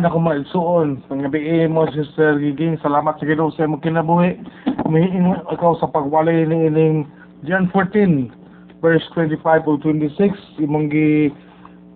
ako 0.00 0.18
maigsuon. 0.24 1.04
Pangabi 1.06 1.68
mo, 1.68 1.84
Sister 1.92 2.40
Giging. 2.40 2.80
Salamat 2.80 3.20
sa 3.20 3.28
Ginoo 3.28 3.52
sa 3.52 3.68
imong 3.68 3.84
kinabuhi. 3.84 4.40
Umihiin 4.88 5.36
ikaw 5.52 5.76
sa 5.78 5.88
pagwalay 5.92 6.48
ni 6.48 6.72
ining 6.72 7.04
John 7.44 7.68
14, 7.70 8.32
verse 8.80 9.04
25 9.14 9.68
o 9.68 9.76
26. 9.78 10.64
Imong 10.64 10.88
gi 10.88 11.28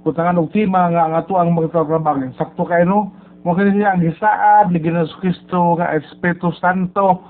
kutangan 0.05 0.39
og 0.39 0.53
tema 0.53 0.93
nga 0.93 1.09
ang 1.09 1.17
ato 1.17 1.41
ang 1.41 1.57
magtatrabaho. 1.57 2.31
Sakto 2.39 2.69
kay 2.69 2.85
no? 2.85 3.11
Mo 3.43 3.57
kini 3.57 3.81
siya 3.81 3.97
ang 3.97 4.05
gisaad 4.05 4.71
ni 4.71 4.79
Ginoong 4.83 5.17
Kristo 5.19 5.81
nga 5.81 5.97
Espiritu 5.97 6.53
Santo 6.61 7.25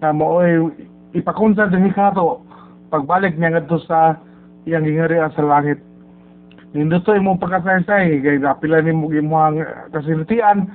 na 0.00 0.16
mo'y 0.16 0.74
ipakunsa 1.12 1.68
din 1.68 1.90
kato 1.92 2.40
pagbalik 2.88 3.34
niya 3.36 3.58
ngadto 3.58 3.78
sa 3.84 4.16
iyang 4.64 4.88
gingarian 4.88 5.28
sa 5.34 5.44
langit. 5.44 5.76
Nindot 6.74 7.06
to 7.06 7.14
imong 7.14 7.38
pagkasaysay 7.38 8.18
kay 8.18 8.42
napila 8.42 8.82
nimo 8.82 9.06
imong 9.06 9.62
kasinatian 9.94 10.66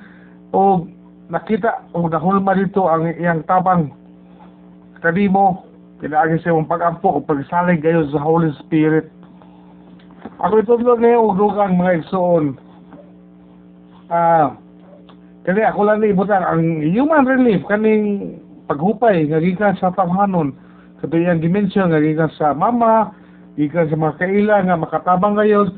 o 0.55 0.87
nakita 1.27 1.83
o 1.91 2.07
nahulma 2.07 2.55
dito 2.55 2.87
ang 2.87 3.11
iyang 3.19 3.43
tabang. 3.43 3.91
Kanimo 5.03 5.67
kinaagi 5.99 6.39
sa 6.39 6.55
imong 6.55 6.71
pag-ampo 6.71 7.19
o 7.19 7.19
pagsalig 7.19 7.83
kayo 7.83 8.07
sa 8.15 8.23
Holy 8.23 8.55
Spirit. 8.63 9.11
Ako 10.39 10.63
lang 10.63 11.03
ngayon 11.03 11.19
og 11.19 11.35
dugang 11.35 11.75
mga 11.75 11.95
igsoon. 11.99 12.55
Ah, 14.07 14.55
kani 15.43 15.67
ako 15.67 15.83
lang 15.83 15.99
ni 15.99 16.15
ibutan 16.15 16.47
ang 16.47 16.79
human 16.79 17.27
relief 17.27 17.59
kaning 17.67 18.39
paghupay 18.71 19.27
nga 19.27 19.43
gikan 19.43 19.75
sa 19.75 19.91
tawhanon 19.91 20.55
katuyang 21.03 21.43
dimensyon 21.43 21.91
nga 21.91 21.99
gikan 21.99 22.31
sa 22.39 22.55
mama 22.55 23.11
gikan 23.59 23.85
sa 23.91 23.99
mga 23.99 24.17
kaila 24.17 24.55
nga 24.65 24.79
makatabang 24.79 25.35
ngayon 25.35 25.69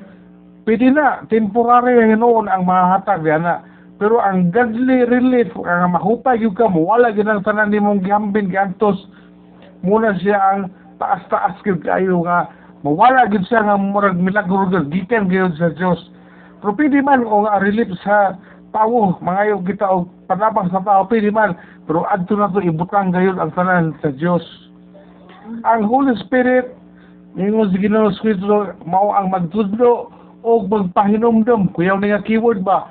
pwede 0.65 0.93
na 0.93 1.25
temporary 1.29 1.97
nga 1.97 2.17
noon 2.17 2.45
ang 2.49 2.63
mahatag 2.65 3.25
diyan 3.25 3.43
na. 3.43 3.65
Pero 4.01 4.17
ang 4.17 4.49
godly 4.49 5.05
relief 5.05 5.53
ang 5.61 5.93
mahupay 5.93 6.41
gyud 6.41 6.57
ka 6.57 6.65
mo 6.65 6.89
wala 6.89 7.13
gyud 7.13 7.29
ang 7.29 7.45
tanan 7.45 7.70
nimong 7.70 8.01
gihambin 8.01 8.49
giantos 8.49 8.98
muna 9.85 10.17
siya 10.17 10.37
ang 10.37 10.59
taas-taas 10.98 11.57
gyud 11.62 11.85
kayo 11.85 12.26
nga. 12.26 12.49
Mawala 12.82 13.29
gyud 13.29 13.45
siya 13.45 13.62
nga 13.65 13.77
murag 13.77 14.17
milagro 14.17 14.70
gyud 14.73 14.89
gikan 14.89 15.29
gyud 15.29 15.54
sa 15.57 15.70
Dios 15.73 16.01
pero 16.62 16.77
pwede 16.77 17.01
man 17.01 17.26
o 17.26 17.45
nga 17.45 17.62
relief 17.62 17.89
sa 18.01 18.37
tao 18.73 19.17
mangayo 19.21 19.62
kita 19.65 19.85
og 19.85 20.09
panabang 20.29 20.70
sa 20.70 20.82
tao 20.82 21.05
pwede 21.09 21.29
man. 21.29 21.57
Pero 21.85 22.05
adto 22.09 22.37
na 22.37 22.49
to 22.49 22.62
ibutang 22.62 23.13
gayud 23.13 23.37
ang 23.37 23.54
tanan 23.54 23.93
sa 24.01 24.09
Dios 24.13 24.45
ang 25.65 25.85
Holy 25.85 26.13
Spirit 26.21 26.82
Ingon 27.39 27.71
si 27.71 27.79
Ginoo 27.79 28.12
Kristo 28.20 28.76
mao 28.84 29.15
ang 29.15 29.32
magtudlo 29.32 30.12
o 30.41 30.65
magpahinomdom. 30.65 31.73
Kuyaw 31.73 31.97
na 31.99 32.17
nga 32.17 32.25
keyword 32.25 32.65
ba? 32.65 32.89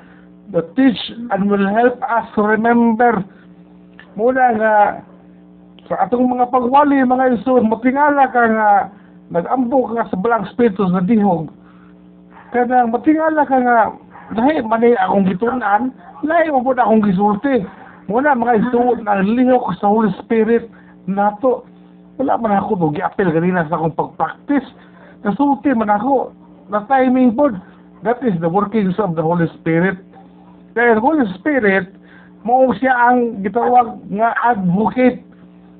The 0.51 0.67
teach 0.75 0.99
and 1.31 1.47
will 1.47 1.67
help 1.67 1.99
us 2.03 2.27
to 2.35 2.43
remember. 2.43 3.23
Muna 4.19 4.45
nga 4.59 4.75
sa 5.87 6.07
atong 6.07 6.27
mga 6.27 6.51
pagwali, 6.51 7.03
mga 7.03 7.39
iso, 7.39 7.63
matingala 7.63 8.31
ka 8.31 8.43
nga 8.47 8.69
nag-ambo 9.31 9.91
ka 9.91 10.11
sa 10.11 10.19
balang 10.19 10.47
spiritus 10.51 10.91
na 10.91 11.03
dihog. 11.03 11.51
Kaya 12.51 12.87
matingala 12.87 13.43
ka 13.47 13.59
nga 13.59 13.79
dahil 14.35 14.63
mani 14.67 14.95
akong 14.99 15.27
gitunan, 15.27 15.91
lahi 16.23 16.51
mo 16.51 16.63
po 16.63 16.75
na 16.75 16.87
akong 16.87 17.03
gisulti. 17.07 17.63
Muna 18.11 18.35
mga 18.35 18.59
iso, 18.67 18.99
naglihok 19.03 19.75
sa 19.79 19.91
Holy 19.91 20.11
Spirit 20.23 20.67
nato 21.11 21.67
wala 22.21 22.37
man 22.37 22.53
ako 22.53 22.77
no 22.77 22.93
giapil 22.93 23.33
ganina 23.33 23.65
sa 23.65 23.81
akong 23.81 23.97
pag-practice 23.97 24.69
nasulti 25.25 25.73
man 25.73 25.89
ako 25.89 26.37
na 26.71 26.87
timing 26.87 27.35
pod 27.35 27.59
that 28.07 28.23
is 28.23 28.35
the 28.41 28.49
workings 28.49 28.97
of 28.97 29.19
the 29.19 29.23
Holy 29.23 29.51
Spirit. 29.61 29.99
Kaya 30.73 30.97
the 30.97 31.05
Holy 31.05 31.27
Spirit 31.37 31.91
mo 32.47 32.73
siya 32.79 32.95
ang 32.95 33.45
gitawag 33.45 34.01
nga 34.15 34.33
advocate. 34.47 35.21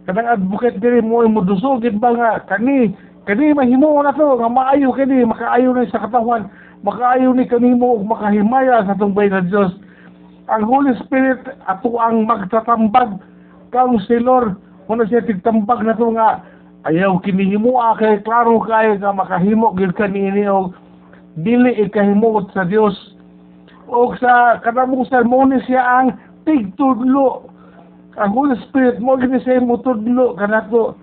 Kanang 0.05 0.29
advocate 0.37 0.83
diri 0.83 1.01
mo 1.01 1.25
mo 1.31 1.47
dusugid 1.47 1.97
ba 2.03 2.13
nga 2.13 2.31
kani 2.51 2.93
kani 3.25 3.55
mahimo 3.55 4.03
na 4.03 4.13
to 4.13 4.37
nga 4.37 4.51
maayo 4.51 4.91
kani 4.93 5.25
makaayo 5.25 5.73
na 5.73 5.87
sa 5.89 6.03
katawan 6.03 6.51
makaayo 6.83 7.31
ni 7.33 7.47
kanimo 7.47 8.01
ug 8.01 8.09
makahimaya 8.09 8.83
sa 8.85 8.97
bayan 8.97 9.45
ng 9.45 9.49
Dios 9.53 9.73
ang 10.51 10.67
Holy 10.67 10.93
Spirit 11.07 11.47
ato 11.71 11.95
ang 12.03 12.27
magtatambag. 12.27 13.23
Counselor 13.71 14.59
Muna 14.91 15.07
siya 15.07 15.23
tigtambag 15.23 15.87
na 15.87 15.95
to 15.95 16.11
nga 16.19 16.43
ayaw 16.89 17.21
kinihimo 17.21 17.77
kay 18.01 18.23
klaro 18.25 18.61
kay 18.65 18.97
nga 18.97 19.13
makahimo 19.13 19.77
gid 19.77 19.93
kanini 19.99 20.49
og 20.49 20.73
dili 21.37 21.77
ikahimot 21.85 22.49
sa 22.57 22.65
Dios 22.65 22.97
og 23.91 24.17
sa 24.23 24.63
kanamong 24.65 25.05
sermon 25.11 25.53
siya 25.67 25.83
ang 25.83 26.09
tigtudlo. 26.47 27.51
Ang 28.19 28.33
Holy 28.33 28.57
Spirit 28.69 29.03
mo 29.03 29.19
gid 29.21 29.35
siya 29.45 29.61
mo 29.61 29.77
tudlo 29.83 30.39
kanato. 30.39 30.97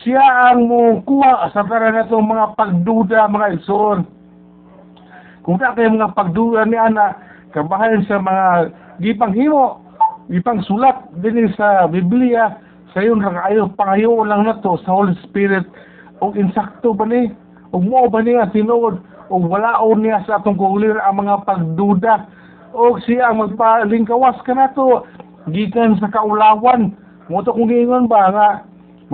Siya 0.00 0.54
ang 0.54 0.70
mo 0.70 1.02
kuha 1.02 1.50
sa 1.50 1.66
tanan 1.66 1.98
nato 1.98 2.22
mga 2.22 2.54
pagduda 2.54 3.26
mga 3.28 3.58
igsoon. 3.58 4.06
Kung 5.42 5.58
ta 5.58 5.74
kay 5.74 5.90
mga 5.90 6.14
pagduda 6.14 6.64
ni 6.64 6.78
ana 6.78 7.18
kabahan 7.50 8.04
sa 8.06 8.22
mga 8.22 8.46
gipanghimo 9.02 9.88
gipang 10.28 10.60
sulat 10.68 11.08
dinhi 11.24 11.48
sa 11.56 11.88
Biblia 11.88 12.67
sayon 12.98 13.22
ra 13.22 13.46
ayo 13.46 13.70
pangayo 13.78 14.26
lang 14.26 14.42
na 14.42 14.58
to 14.58 14.74
sa 14.82 14.90
Holy 14.90 15.14
Spirit. 15.22 15.62
Og 16.18 16.34
insakto 16.34 16.90
ba 16.98 17.06
ni? 17.06 17.30
Og 17.70 17.86
mo 17.86 18.10
ba 18.10 18.18
niya 18.18 18.50
tinuod? 18.50 18.98
Og 19.30 19.46
walaon 19.46 20.02
niya 20.02 20.26
sa 20.26 20.42
atong 20.42 20.58
kulir 20.58 20.98
ang 20.98 21.22
mga 21.22 21.46
pagduda? 21.46 22.26
Og 22.74 22.98
siya 23.06 23.30
ang 23.30 23.38
magpalingkawas 23.38 24.42
ka 24.42 24.50
na 24.50 24.66
to? 24.74 25.06
Gikan 25.54 25.94
sa 26.02 26.10
kaulawan. 26.10 26.90
Mo 27.30 27.38
to 27.46 27.54
kung 27.54 27.70
giingon 27.70 28.10
ba 28.10 28.34
nga 28.34 28.48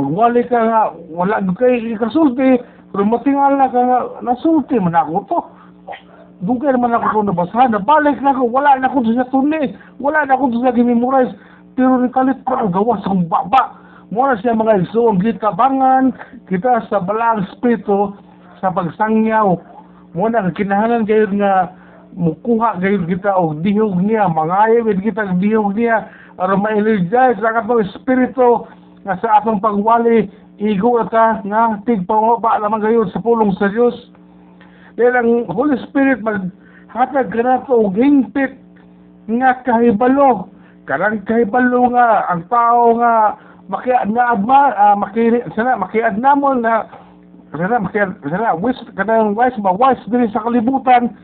magwali 0.01 0.49
ka 0.49 0.57
nga 0.57 0.81
wala 1.13 1.45
kay 1.61 1.95
kasulti 2.01 2.59
pero 2.91 3.05
matingal 3.05 3.61
na 3.61 3.69
ka 3.69 3.79
nga 3.85 3.99
nasulti 4.25 4.81
man 4.81 4.97
ako 4.97 5.29
to. 5.29 5.39
Dugay 6.45 6.75
naman 6.75 6.93
ako 6.93 7.21
kung 7.21 7.29
nabasahan, 7.31 7.73
nabalik 7.73 8.19
na 8.21 8.35
ako, 8.35 8.51
wala 8.51 8.77
na 8.77 8.91
ako 8.91 9.07
sa 9.17 9.25
tunni, 9.31 9.71
wala 10.03 10.27
na 10.27 10.35
ako 10.35 10.51
sa 10.61 10.75
gimemorize, 10.77 11.33
pero 11.75 11.99
nikalit 11.99 12.39
pa 12.47 12.63
ang 12.63 12.71
gawa 12.71 12.99
sa 13.03 13.15
baba. 13.15 13.63
Muna 14.15 14.39
siya 14.39 14.55
mga 14.55 14.87
iso, 14.87 15.11
ang 15.11 15.19
gitabangan 15.19 16.15
kita 16.47 16.87
sa 16.87 17.03
balang 17.03 17.47
spirito 17.55 18.15
sa 18.63 18.71
pagsangyaw. 18.71 19.59
Muna 20.15 20.55
kinahanan 20.55 21.03
kayo 21.03 21.27
nga 21.35 21.75
mukuha 22.15 22.79
kayo 22.79 23.03
kita 23.11 23.35
o 23.35 23.59
dihog 23.59 23.99
niya, 23.99 24.31
mangayawid 24.31 25.03
kita 25.03 25.35
dihog 25.43 25.75
niya, 25.75 26.07
aron 26.39 26.63
ma-energize 26.63 27.43
ang 27.43 27.59
atong 27.59 27.83
espiritu 27.91 28.71
nga 29.03 29.19
sa 29.19 29.43
atong 29.43 29.59
pagwali, 29.59 30.31
igo 30.63 31.03
ta 31.11 31.43
nga 31.43 31.83
tigpangaba 31.83 32.63
naman 32.63 32.87
kayo 32.87 33.11
sa 33.11 33.19
pulong 33.19 33.51
sa 33.59 33.67
Diyos. 33.67 33.95
Dahil 34.95 35.15
ang 35.19 35.31
Holy 35.51 35.75
Spirit 35.91 36.23
maghatag 36.23 37.35
ka 37.35 37.43
na 37.43 37.67
to 37.67 37.91
og 37.91 37.99
hingpit 37.99 38.55
nga 39.27 39.59
kahibalo 39.67 40.54
karang 40.85 41.25
kahibalo 41.25 41.93
nga 41.93 42.29
ang 42.29 42.45
tao 42.53 42.97
nga 43.01 43.41
makiad 43.69 44.13
na 44.13 44.37
adma 44.37 44.61
uh, 44.77 44.97
maki 44.97 45.41
sana 45.57 45.81
makiad 45.81 46.21
namon 46.21 46.61
na 46.61 46.85
sana 47.57 47.81
makiad 47.81 48.13
sana 48.29 48.53
wis 48.61 48.77
kanang 48.93 49.33
wise 49.33 49.57
ba 49.65 49.73
wise 49.73 50.05
diri 50.13 50.29
sa 50.29 50.45
kalibutan 50.45 51.17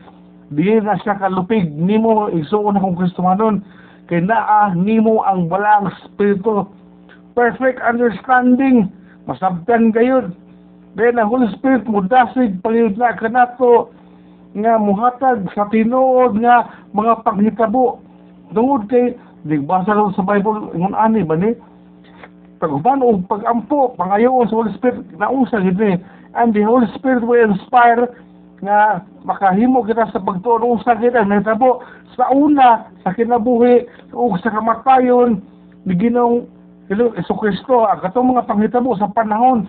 di 0.51 0.81
na 0.81 0.97
siya 0.99 1.21
kalupig 1.21 1.69
nimo 1.69 2.27
igsuon 2.33 2.75
akong 2.75 2.97
Kristohanon 2.97 3.61
kay 4.09 4.19
naa 4.25 4.73
nimo 4.73 5.21
ang 5.23 5.47
balang 5.47 5.93
spirito 6.03 6.67
perfect 7.33 7.79
understanding 7.79 8.91
masabtan 9.29 9.93
gayud. 9.93 10.33
Dahil 10.91 11.15
ang 11.15 11.31
Holy 11.31 11.47
Spirit 11.55 11.87
mo 11.87 12.03
dasig 12.03 12.59
pangiyod 12.59 12.99
na 12.99 13.15
kanato 13.15 13.95
nga 14.51 14.75
muhatag 14.75 15.47
sa 15.55 15.71
tinuod 15.71 16.35
nga 16.43 16.67
mga 16.91 17.23
paghitabo 17.23 18.03
tungod 18.51 18.91
kay 18.91 19.15
Digbasa 19.41 19.97
lang 19.97 20.13
sa 20.13 20.25
Bible, 20.25 20.73
ngun 20.77 20.93
ani 20.93 21.25
ba 21.25 21.33
ni? 21.33 21.57
Paguban 22.61 23.01
o 23.01 23.17
pagampo, 23.25 23.97
pangayoon 23.97 24.45
sa 24.45 24.57
Holy 24.61 24.71
Spirit, 24.77 25.01
nausa 25.17 25.65
gid 25.65 25.81
ni. 25.81 25.97
And 26.37 26.53
the 26.53 26.61
Holy 26.61 26.85
Spirit 26.93 27.25
will 27.25 27.41
inspire 27.41 28.05
nga 28.61 29.01
makahimo 29.25 29.81
kita 29.81 30.13
sa 30.13 30.21
pagtuon 30.21 30.61
usa 30.61 30.93
ang 30.93 31.33
nahitabo 31.33 31.81
sa 32.13 32.29
una 32.29 32.93
sa 33.01 33.09
kinabuhi 33.17 33.89
o 34.13 34.37
sa 34.37 34.53
kamatayon 34.53 35.41
ni 35.89 35.93
Ginoong 35.97 36.45
Hesus 36.93 37.37
Kristo 37.41 37.89
ang 37.89 38.05
katong 38.05 38.37
mga 38.37 38.45
panghitabo 38.45 38.93
sa 39.01 39.09
panahon 39.09 39.65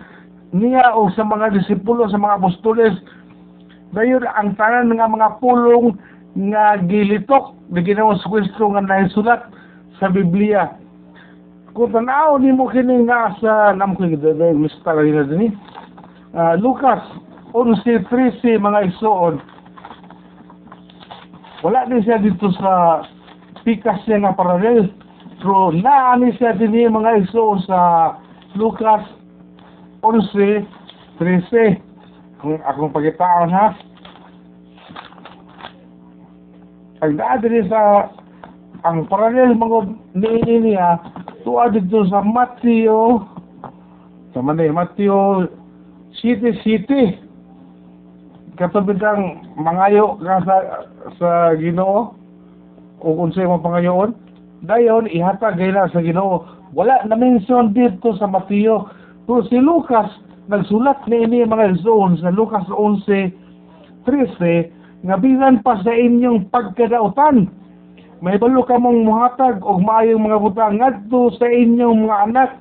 niya 0.53 0.93
o 0.93 1.09
sa 1.17 1.25
mga 1.25 1.57
disipulo 1.57 2.05
sa 2.05 2.21
mga 2.21 2.37
apostoles 2.37 2.93
dayon 3.97 4.29
ang 4.29 4.53
tanan 4.61 4.93
nga 4.93 5.09
mga 5.09 5.41
pulong 5.41 5.97
nga 6.53 6.77
gilitok 6.85 7.57
ni 7.73 7.81
Ginoong 7.81 8.21
Kristo 8.21 8.77
nga 8.77 8.85
nahisulat 8.85 9.41
sa 9.99 10.09
Biblia. 10.09 10.77
Kung 11.73 11.89
tanaw 11.89 12.37
ni 12.37 12.53
mo 12.53 12.69
kini 12.69 13.09
nga 13.09 13.33
sa 13.41 13.73
nam 13.73 13.97
ko 13.97 14.05
gid 14.05 14.21
mistar 14.53 14.97
na 15.01 15.25
dinhi. 15.25 15.49
Uh, 16.33 16.53
Lucas 16.57 17.01
11:13 17.53 18.61
mga 18.61 18.79
igsoon. 18.89 19.41
wala 21.63 21.87
din 21.87 22.03
siya 22.03 22.19
dito 22.19 22.51
sa 22.59 23.05
pikas 23.63 24.03
niya 24.05 24.27
nga 24.27 24.37
paralel. 24.37 24.91
Pero 25.39 25.71
naani 25.71 26.35
siya 26.35 26.55
din 26.59 26.75
mga 26.91 27.23
iso 27.23 27.57
sa 27.63 27.79
Lucas 28.53 29.03
11, 30.03 30.67
13. 31.19 31.79
Kung 32.43 32.59
akong 32.67 32.91
pagitaan 32.91 33.49
ha. 33.51 33.71
Ang 37.03 37.19
din 37.43 37.67
sa 37.71 38.11
ang 38.83 39.07
paralel 39.07 39.55
mga 39.55 39.79
niini 40.19 40.55
niya 40.75 40.99
tuwa 41.47 41.71
dito 41.71 42.03
sa 42.11 42.19
Mateo 42.19 43.23
sa 44.35 44.43
manay 44.43 44.71
Mateo 44.75 45.47
City 46.19 46.51
City. 46.61 47.15
Katubig 48.59 48.99
kang 48.99 49.39
mangayo 49.55 50.19
ka 50.19 50.43
sa 50.43 50.55
sa 51.15 51.29
Ginoo 51.57 52.13
o 52.99 53.07
kung 53.17 53.31
sa'yo 53.31 53.55
mo 53.55 53.63
pangayoon. 53.63 54.13
Dayon 54.63 55.09
ihatag 55.09 55.57
gayla 55.57 55.87
sa 55.89 56.03
Ginoo. 56.03 56.43
Wala 56.75 57.07
na 57.07 57.15
mention 57.15 57.71
dito 57.71 58.13
sa 58.19 58.27
Mateo 58.27 58.91
pero 59.23 59.47
si 59.47 59.57
Lucas 59.63 60.11
nagsulat 60.51 61.07
ni 61.07 61.23
ini 61.23 61.47
mga 61.47 61.79
zone 61.79 62.19
sa 62.19 62.35
Lucas 62.35 62.67
11 62.67 63.31
13 64.03 65.07
nga 65.07 65.15
bisan 65.15 65.63
pa 65.63 65.79
sa 65.79 65.95
inyong 65.95 66.51
pagkadautan 66.51 67.47
may 68.23 68.39
balo 68.39 68.63
ka 68.63 68.79
mong 68.79 69.03
muhatag 69.03 69.59
og 69.67 69.83
maayong 69.83 70.23
mga 70.23 70.39
butang 70.39 70.79
ngadto 70.79 71.35
sa 71.35 71.43
inyong 71.43 72.07
mga 72.07 72.17
anak. 72.31 72.51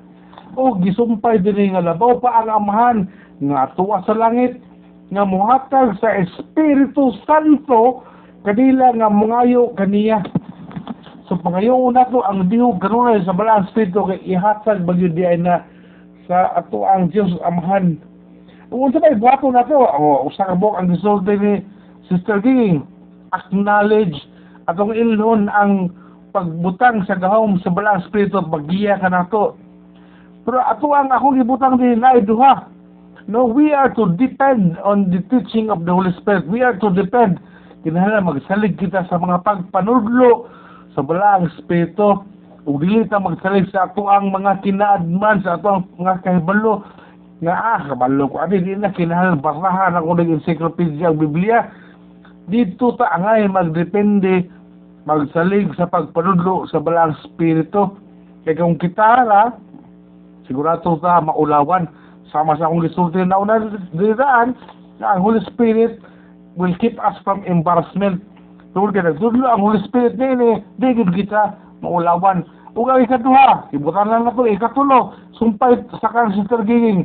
O 0.58 0.74
gisumpay 0.82 1.38
dinhi 1.38 1.70
nga 1.70 1.86
labaw 1.86 2.18
pa 2.18 2.42
ang 2.42 2.50
amahan 2.50 2.98
nga 3.38 3.70
tuwa 3.78 4.02
sa 4.02 4.10
langit 4.18 4.58
nga 5.14 5.22
muhatag 5.22 5.94
sa 6.02 6.18
Espiritu 6.18 7.14
Santo 7.22 8.02
kanila 8.42 8.90
nga 8.90 9.06
mungayo 9.06 9.70
kaniya. 9.78 10.26
So 11.30 11.38
pangayoon 11.38 11.94
nato 11.94 12.26
ang 12.26 12.50
dihog 12.50 12.82
kanunay 12.82 13.22
sa 13.22 13.30
balang 13.30 13.70
Espiritu 13.70 14.02
kay 14.10 14.18
ihatag 14.34 14.82
bagyo 14.82 15.14
di 15.14 15.22
na 15.38 15.62
sa 16.26 16.58
ato 16.58 16.82
ang 16.90 17.06
Dios 17.14 17.30
amahan. 17.46 18.02
Kung 18.66 18.90
sa 18.90 18.98
may 18.98 19.14
buhato 19.14 19.46
na 19.54 19.62
to, 19.62 19.78
o, 19.78 20.26
usa 20.26 20.42
ka 20.42 20.58
ang 20.58 20.90
gisulti 20.90 21.38
ni 21.38 21.54
Sister 22.10 22.42
King, 22.42 22.82
acknowledge 23.30 24.16
atong 24.70 24.94
ilhon 24.94 25.50
ang 25.50 25.90
pagbutang 26.32 27.04
sa 27.04 27.18
gahom 27.18 27.60
sa 27.60 27.68
balang 27.68 28.00
espiritu 28.02 28.40
paggiya 28.48 28.98
ka 28.98 29.08
nato. 29.12 29.58
Pero 30.42 30.58
ato 30.58 30.90
ang 30.96 31.12
akong 31.12 31.38
gibutang 31.38 31.78
din 31.78 32.02
na 32.02 32.18
duha. 32.18 32.66
No, 33.30 33.46
we 33.46 33.70
are 33.70 33.94
to 33.94 34.10
depend 34.18 34.74
on 34.82 35.06
the 35.14 35.22
teaching 35.30 35.70
of 35.70 35.86
the 35.86 35.94
Holy 35.94 36.10
Spirit. 36.18 36.42
We 36.50 36.66
are 36.66 36.74
to 36.82 36.90
depend. 36.90 37.38
Kinahanglan 37.86 38.26
magsalig 38.26 38.74
kita 38.82 39.06
sa 39.06 39.18
mga 39.18 39.46
pagpanudlo 39.46 40.50
sa 40.98 41.06
balang 41.06 41.46
espiritu. 41.54 42.26
Ug 42.66 42.82
dili 42.82 43.06
ta 43.06 43.22
magsalig 43.22 43.70
sa 43.70 43.86
ato 43.86 44.10
ang 44.10 44.34
mga 44.34 44.62
kinaadman 44.66 45.46
sa 45.46 45.58
ato 45.58 45.66
ang 45.70 45.86
mga 45.98 46.14
kahibalo 46.26 46.82
nga 47.42 47.58
ah, 47.58 47.80
kabalo 47.90 48.30
ko 48.30 48.38
ani 48.38 48.62
di 48.62 48.78
na 48.78 48.94
kinahanglan 48.94 49.42
basahan 49.42 49.98
ako 49.98 50.14
ng 50.14 50.38
encyclopedia 50.38 51.10
ang 51.10 51.18
Biblia 51.18 51.66
dito 52.50 52.94
ta 52.98 53.06
angay 53.14 53.46
magdepende 53.46 54.50
magsalig 55.06 55.70
sa 55.74 55.86
pagpanudlo 55.86 56.66
sa 56.70 56.78
balang 56.78 57.14
espiritu 57.22 57.94
kay 58.46 58.54
kung 58.58 58.78
kita 58.78 59.26
ra 59.26 59.54
sigurado 60.46 60.98
ta 60.98 61.22
maulawan. 61.22 61.86
Sama 62.32 62.56
sa 62.56 62.64
akong 62.64 62.80
gisulti 62.80 63.20
na 63.20 63.36
una 63.36 63.60
diraan 63.92 64.56
na 64.96 65.14
ang 65.14 65.20
Holy 65.20 65.44
Spirit 65.52 66.00
will 66.56 66.72
keep 66.80 66.96
us 67.04 67.14
from 67.22 67.44
embarrassment. 67.44 68.24
Tungod 68.72 68.96
kay 68.96 69.04
nagtudlo 69.04 69.44
ang 69.44 69.60
Holy 69.60 69.80
Spirit 69.84 70.16
ni 70.16 70.58
di 70.80 70.88
gid 70.96 71.12
kita 71.12 71.54
maulawan. 71.84 72.42
Ug 72.72 72.88
ang 72.88 73.04
ikaduha 73.04 73.68
ibutan 73.76 74.08
lang 74.08 74.24
nato 74.24 74.48
ikatulo. 74.48 75.12
Sumpay 75.36 75.76
sa 76.00 76.08
kan 76.08 76.32
Sister 76.32 76.64
Giging 76.64 77.04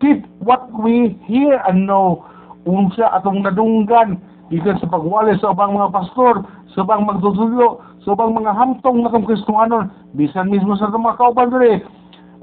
keep 0.00 0.24
what 0.40 0.66
we 0.72 1.14
hear 1.28 1.60
and 1.68 1.86
know. 1.86 2.24
Unsa 2.64 3.12
atong 3.12 3.44
nadunggan 3.44 4.16
gikan 4.52 4.76
sa 4.80 4.90
pagwali 4.90 5.36
sa 5.40 5.56
ubang 5.56 5.72
mga 5.72 5.92
pastor, 5.94 6.44
sa 6.76 6.84
ubang 6.84 7.08
magtutulyo, 7.08 7.80
sa 8.04 8.12
ubang 8.12 8.36
mga 8.36 8.52
hamtong 8.52 9.00
na 9.00 9.08
itong 9.08 9.24
Kristohanon, 9.24 9.88
bisan 10.12 10.52
mismo 10.52 10.76
sa 10.76 10.92
mga 10.92 11.16
kauban 11.16 11.48
diri. 11.48 11.80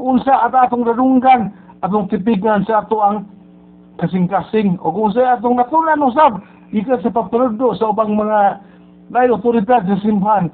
Unsa 0.01 0.49
at 0.49 0.55
atong 0.55 0.87
nadunggan, 0.87 1.53
atong 1.85 2.09
tipigan 2.09 2.65
sa 2.65 2.81
ato 2.81 2.97
ang 3.01 3.29
kasing-kasing, 4.01 4.81
o 4.81 4.89
kung 4.89 5.13
sa 5.13 5.37
atong 5.37 5.61
natulan 5.61 6.01
usab, 6.01 6.41
gikan 6.73 6.97
sa 7.05 7.13
pagpanudo 7.13 7.77
sa 7.77 7.93
ubang 7.93 8.17
mga 8.17 8.57
lain 9.13 9.35
otoridad 9.37 9.85
sa 9.85 10.01
simbahan, 10.01 10.49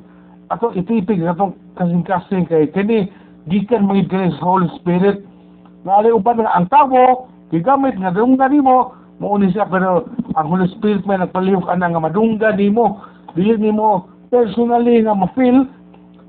atong 0.51 0.75
itipig 0.75 1.23
atong 1.23 1.55
kasing-kasing 1.79 2.43
kay 2.49 2.67
kini 2.75 3.07
gikan 3.47 3.87
kini 3.87 4.35
sa 4.35 4.43
Holy 4.43 4.67
Spirit. 4.75 5.23
Nga 5.87 6.11
uban 6.11 6.43
nga 6.43 6.51
ang 6.51 6.67
tao, 6.67 7.31
gigamit 7.47 7.95
nga 7.95 8.11
dunggan 8.11 8.51
nimo, 8.51 8.91
Mauni 9.17 9.49
siya 9.49 9.65
pero 9.65 10.05
ang 10.37 10.47
Holy 10.53 10.69
Spirit 10.77 11.01
may 11.09 11.17
nagpalihok 11.17 11.65
ana 11.65 11.89
nga 11.89 12.01
madungga 12.01 12.53
nimo 12.53 13.01
dili 13.33 13.57
nimo 13.57 14.05
personally 14.29 15.01
nga 15.01 15.17
ma-feel 15.17 15.65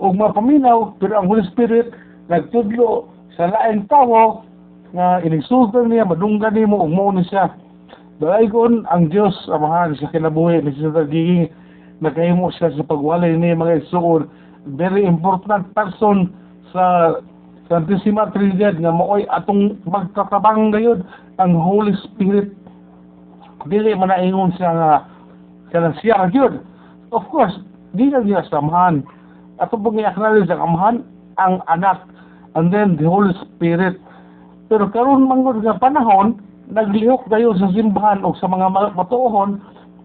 o 0.01 0.11
mapaminaw 0.17 0.97
pero 0.97 1.21
ang 1.21 1.29
Holy 1.29 1.45
Spirit 1.53 1.93
nagtudlo 2.33 3.13
sa 3.37 3.53
laing 3.53 3.85
tawo 3.93 4.49
nga 4.97 5.21
inigsultan 5.21 5.93
niya 5.93 6.09
madungga 6.09 6.49
nimo 6.49 6.81
ug 6.81 6.91
mauni 6.91 7.23
siya. 7.29 7.53
Dalaygon 8.19 8.83
ang 8.91 9.13
Dios 9.13 9.37
amahan 9.47 9.95
sa 9.95 10.11
kinabuhi 10.11 10.65
ni 10.65 10.75
Sister 10.75 11.07
Giging 11.07 11.53
nagahimo 12.03 12.51
siya 12.55 12.75
sa 12.75 12.83
pagwalay 12.83 13.35
ni 13.37 13.55
mga 13.55 13.87
isuon 13.87 14.27
very 14.75 15.07
important 15.07 15.71
person 15.75 16.35
sa 16.75 17.15
Santissima 17.69 18.33
Trinidad 18.33 18.81
nga 18.81 18.89
maoy 18.89 19.29
atong 19.29 19.77
magtatabang 19.85 20.73
gayud 20.73 21.05
ang 21.37 21.53
Holy 21.53 21.93
Spirit 22.01 22.58
dili 23.67 23.97
man 23.99 24.15
na 24.15 24.23
ingon 24.23 24.55
siya 24.55 24.71
nga 24.71 24.93
kanang 25.75 25.99
siya 25.99 26.31
gyud 26.31 26.63
of 27.11 27.25
course 27.33 27.59
di 27.97 28.07
na 28.13 28.23
niya 28.23 28.47
samahan 28.47 29.03
ato 29.59 29.75
pong 29.75 29.99
i-acknowledge 29.99 30.51
ang 30.53 30.63
amahan 30.63 30.97
ang 31.39 31.63
anak 31.67 31.99
and 32.59 32.75
then 32.75 32.99
the 32.99 33.07
Holy 33.07 33.31
Spirit. 33.47 33.99
Pero 34.69 34.91
karon 34.91 35.31
mangod 35.31 35.63
nga 35.63 35.79
panahon 35.79 36.39
naglihok 36.69 37.31
dayon 37.33 37.57
sa 37.57 37.73
simbahan 37.73 38.21
o 38.27 38.37
sa 38.37 38.51
mga 38.51 38.69
ma- 38.69 38.93
matuohon 38.93 39.63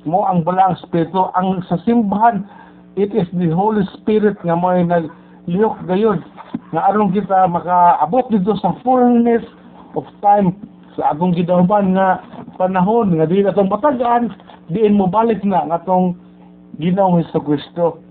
mo 0.07 0.23
ang 0.23 0.43
balang 0.43 0.75
espiritu 0.79 1.27
ang 1.35 1.59
sa 1.67 1.75
simbahan 1.83 2.47
it 2.95 3.11
is 3.11 3.27
the 3.35 3.51
Holy 3.51 3.83
Spirit 3.97 4.39
nga 4.45 4.55
mo 4.55 4.71
naglihok 4.71 5.77
dayon. 5.89 6.23
Nga 6.71 6.81
aron 6.81 7.11
kita 7.11 7.49
makaabot 7.49 8.25
dito 8.31 8.55
sa 8.61 8.71
fullness 8.85 9.43
of 9.97 10.07
time 10.23 10.55
sa 10.95 11.11
atong 11.11 11.35
gidahuman 11.35 11.97
nga 11.97 12.21
panahon 12.55 13.17
nga 13.17 13.25
di 13.29 13.45
atong 13.45 13.69
matagaan 13.69 14.33
diin 14.69 14.97
mo 14.97 15.09
balik 15.09 15.41
na 15.43 15.65
nga 15.67 15.81
atong 15.81 16.17
Ginoong 16.81 17.21
Hesus 17.21 17.45
Kristo. 17.45 18.01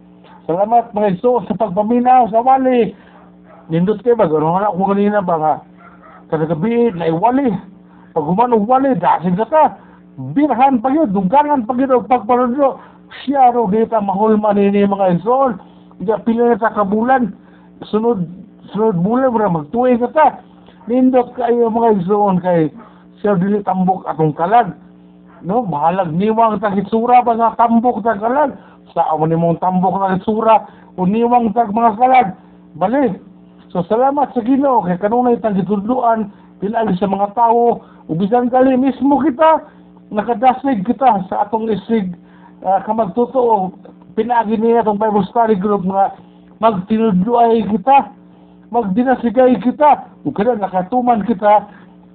Salamat 0.47 0.95
mga 0.95 1.19
Iso 1.19 1.43
sa 1.47 1.55
pagpaminaw 1.59 2.31
sa 2.31 2.43
wali. 2.43 2.95
Nindot 3.71 4.03
kayo 4.03 4.19
ba? 4.19 4.31
Gano'n 4.31 4.63
na 4.63 4.71
ako 4.71 4.95
kanina 4.95 5.19
ba 5.23 5.37
nga? 5.39 5.55
Kada 6.31 6.47
gabi 6.51 6.91
na 6.95 7.11
iwali. 7.11 7.51
Pag 8.15 8.27
humanong 8.27 8.67
wali, 8.67 8.95
dasin 8.99 9.39
ka 9.39 9.47
ta. 9.51 9.65
Birahan 10.35 10.79
pa 10.83 10.93
yun, 10.93 11.11
dugangan 11.11 11.65
pa 11.67 11.75
yun 11.75 11.91
ang 11.91 12.07
pagpanulo. 12.07 12.79
Siya 13.23 13.55
ro 13.55 13.67
dito 13.67 13.99
mahulman 13.99 14.59
ni 14.59 14.83
mga 14.83 15.19
Iso. 15.19 15.59
Hindi 15.99 16.15
pila 16.27 16.55
na 16.55 16.59
ta 16.59 16.75
kabulan. 16.75 17.35
Sunod, 17.87 18.27
sunod 18.71 18.99
bulan 19.03 19.35
mo 19.35 19.63
magtuwi 19.63 19.99
ka 19.99 20.09
ta. 20.15 20.27
Nindot 20.87 21.35
kayo 21.35 21.71
mga 21.71 22.03
Iso 22.03 22.31
kay 22.43 22.71
siya 23.23 23.39
dili 23.39 23.63
tambok 23.63 24.03
atong 24.11 24.35
kalag. 24.35 24.75
No, 25.47 25.63
bahalag 25.63 26.11
niwang 26.11 26.59
tag 26.59 26.75
itsura 26.75 27.23
ba 27.23 27.39
nga 27.39 27.55
tambok 27.55 28.03
tag 28.03 28.19
kalag. 28.19 28.59
Sa 28.91 29.07
amo 29.15 29.31
ni 29.31 29.39
mong 29.39 29.63
tambok 29.63 29.95
na 29.97 30.19
itsura 30.19 30.67
o 30.99 31.07
niwang 31.07 31.55
tag 31.55 31.71
mga 31.71 31.95
kalag. 31.97 32.29
Bali. 32.75 33.15
So 33.71 33.87
salamat 33.89 34.37
sa 34.37 34.45
Ginoo 34.45 34.85
kay 34.85 35.01
kanunay 35.01 35.41
tang 35.41 35.57
gitudluan 35.57 36.29
pinagi 36.61 36.99
sa 37.01 37.09
mga 37.09 37.33
tao 37.33 37.81
ug 38.05 38.17
bisan 38.21 38.53
kali 38.53 38.77
mismo 38.77 39.17
kita 39.25 39.65
nakadasig 40.13 40.85
kita 40.85 41.25
sa 41.33 41.49
atong 41.49 41.73
isig 41.73 42.13
uh, 42.61 42.85
kamagtotoo 42.85 43.73
pinagi 44.13 44.61
niya 44.61 44.85
atong 44.85 45.01
Bible 45.01 45.25
study 45.25 45.57
group 45.57 45.89
nga 45.89 46.13
magtinudluay 46.61 47.65
kita 47.73 48.13
magdinasigay 48.69 49.57
kita 49.65 50.05
ug 50.29 50.37
kada 50.37 50.61
nakatuman 50.61 51.25
kita 51.25 51.65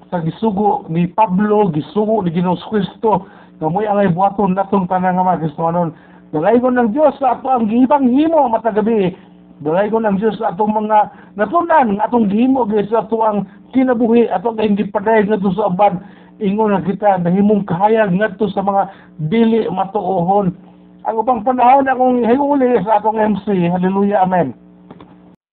sa 0.07 0.23
gisugo 0.23 0.87
ni 0.87 1.07
Pablo, 1.11 1.67
gisugo 1.71 2.23
ni 2.23 2.31
Ginoong 2.31 2.59
Kristo, 2.71 3.27
nga 3.57 3.67
mo'y 3.67 3.89
angay 3.89 4.13
buhaton 4.13 4.55
natong 4.55 4.87
tanang 4.87 5.17
nga 5.17 5.27
mga 5.27 5.41
Kristohanon. 5.43 5.91
Dalaygon 6.31 6.75
ng 6.75 6.89
Diyos 6.91 7.15
sa 7.17 7.39
ato 7.39 7.47
ang 7.47 7.71
gihibang 7.71 8.07
himo 8.11 8.51
matagabi. 8.51 9.15
Dalaygon 9.63 10.05
ng 10.05 10.17
Diyos 10.21 10.37
sa 10.37 10.53
atong 10.53 10.75
mga 10.75 10.97
natunan, 11.39 11.97
atong 12.03 12.29
gihimo 12.29 12.67
gayud 12.67 12.91
sa 12.91 13.01
ato 13.07 13.23
ang 13.23 13.47
kinabuhi, 13.73 14.29
ato 14.29 14.53
ang 14.53 14.61
hindi 14.61 14.85
paday 14.85 15.25
nga 15.25 15.39
sa 15.39 15.71
aban. 15.71 16.03
Ingon 16.37 16.77
na 16.77 16.85
kita, 16.85 17.17
nahimong 17.17 17.65
kahayag 17.65 18.13
ngadto 18.13 18.45
sa 18.53 18.61
mga 18.61 18.93
dili 19.25 19.65
matuohon. 19.73 20.53
ang 21.07 21.15
upang 21.23 21.41
panahon 21.41 21.87
akong 21.87 22.19
hiuli 22.21 22.77
sa 22.83 22.99
atong 22.99 23.17
MC. 23.17 23.71
Hallelujah, 23.71 24.27
Amen. 24.27 24.66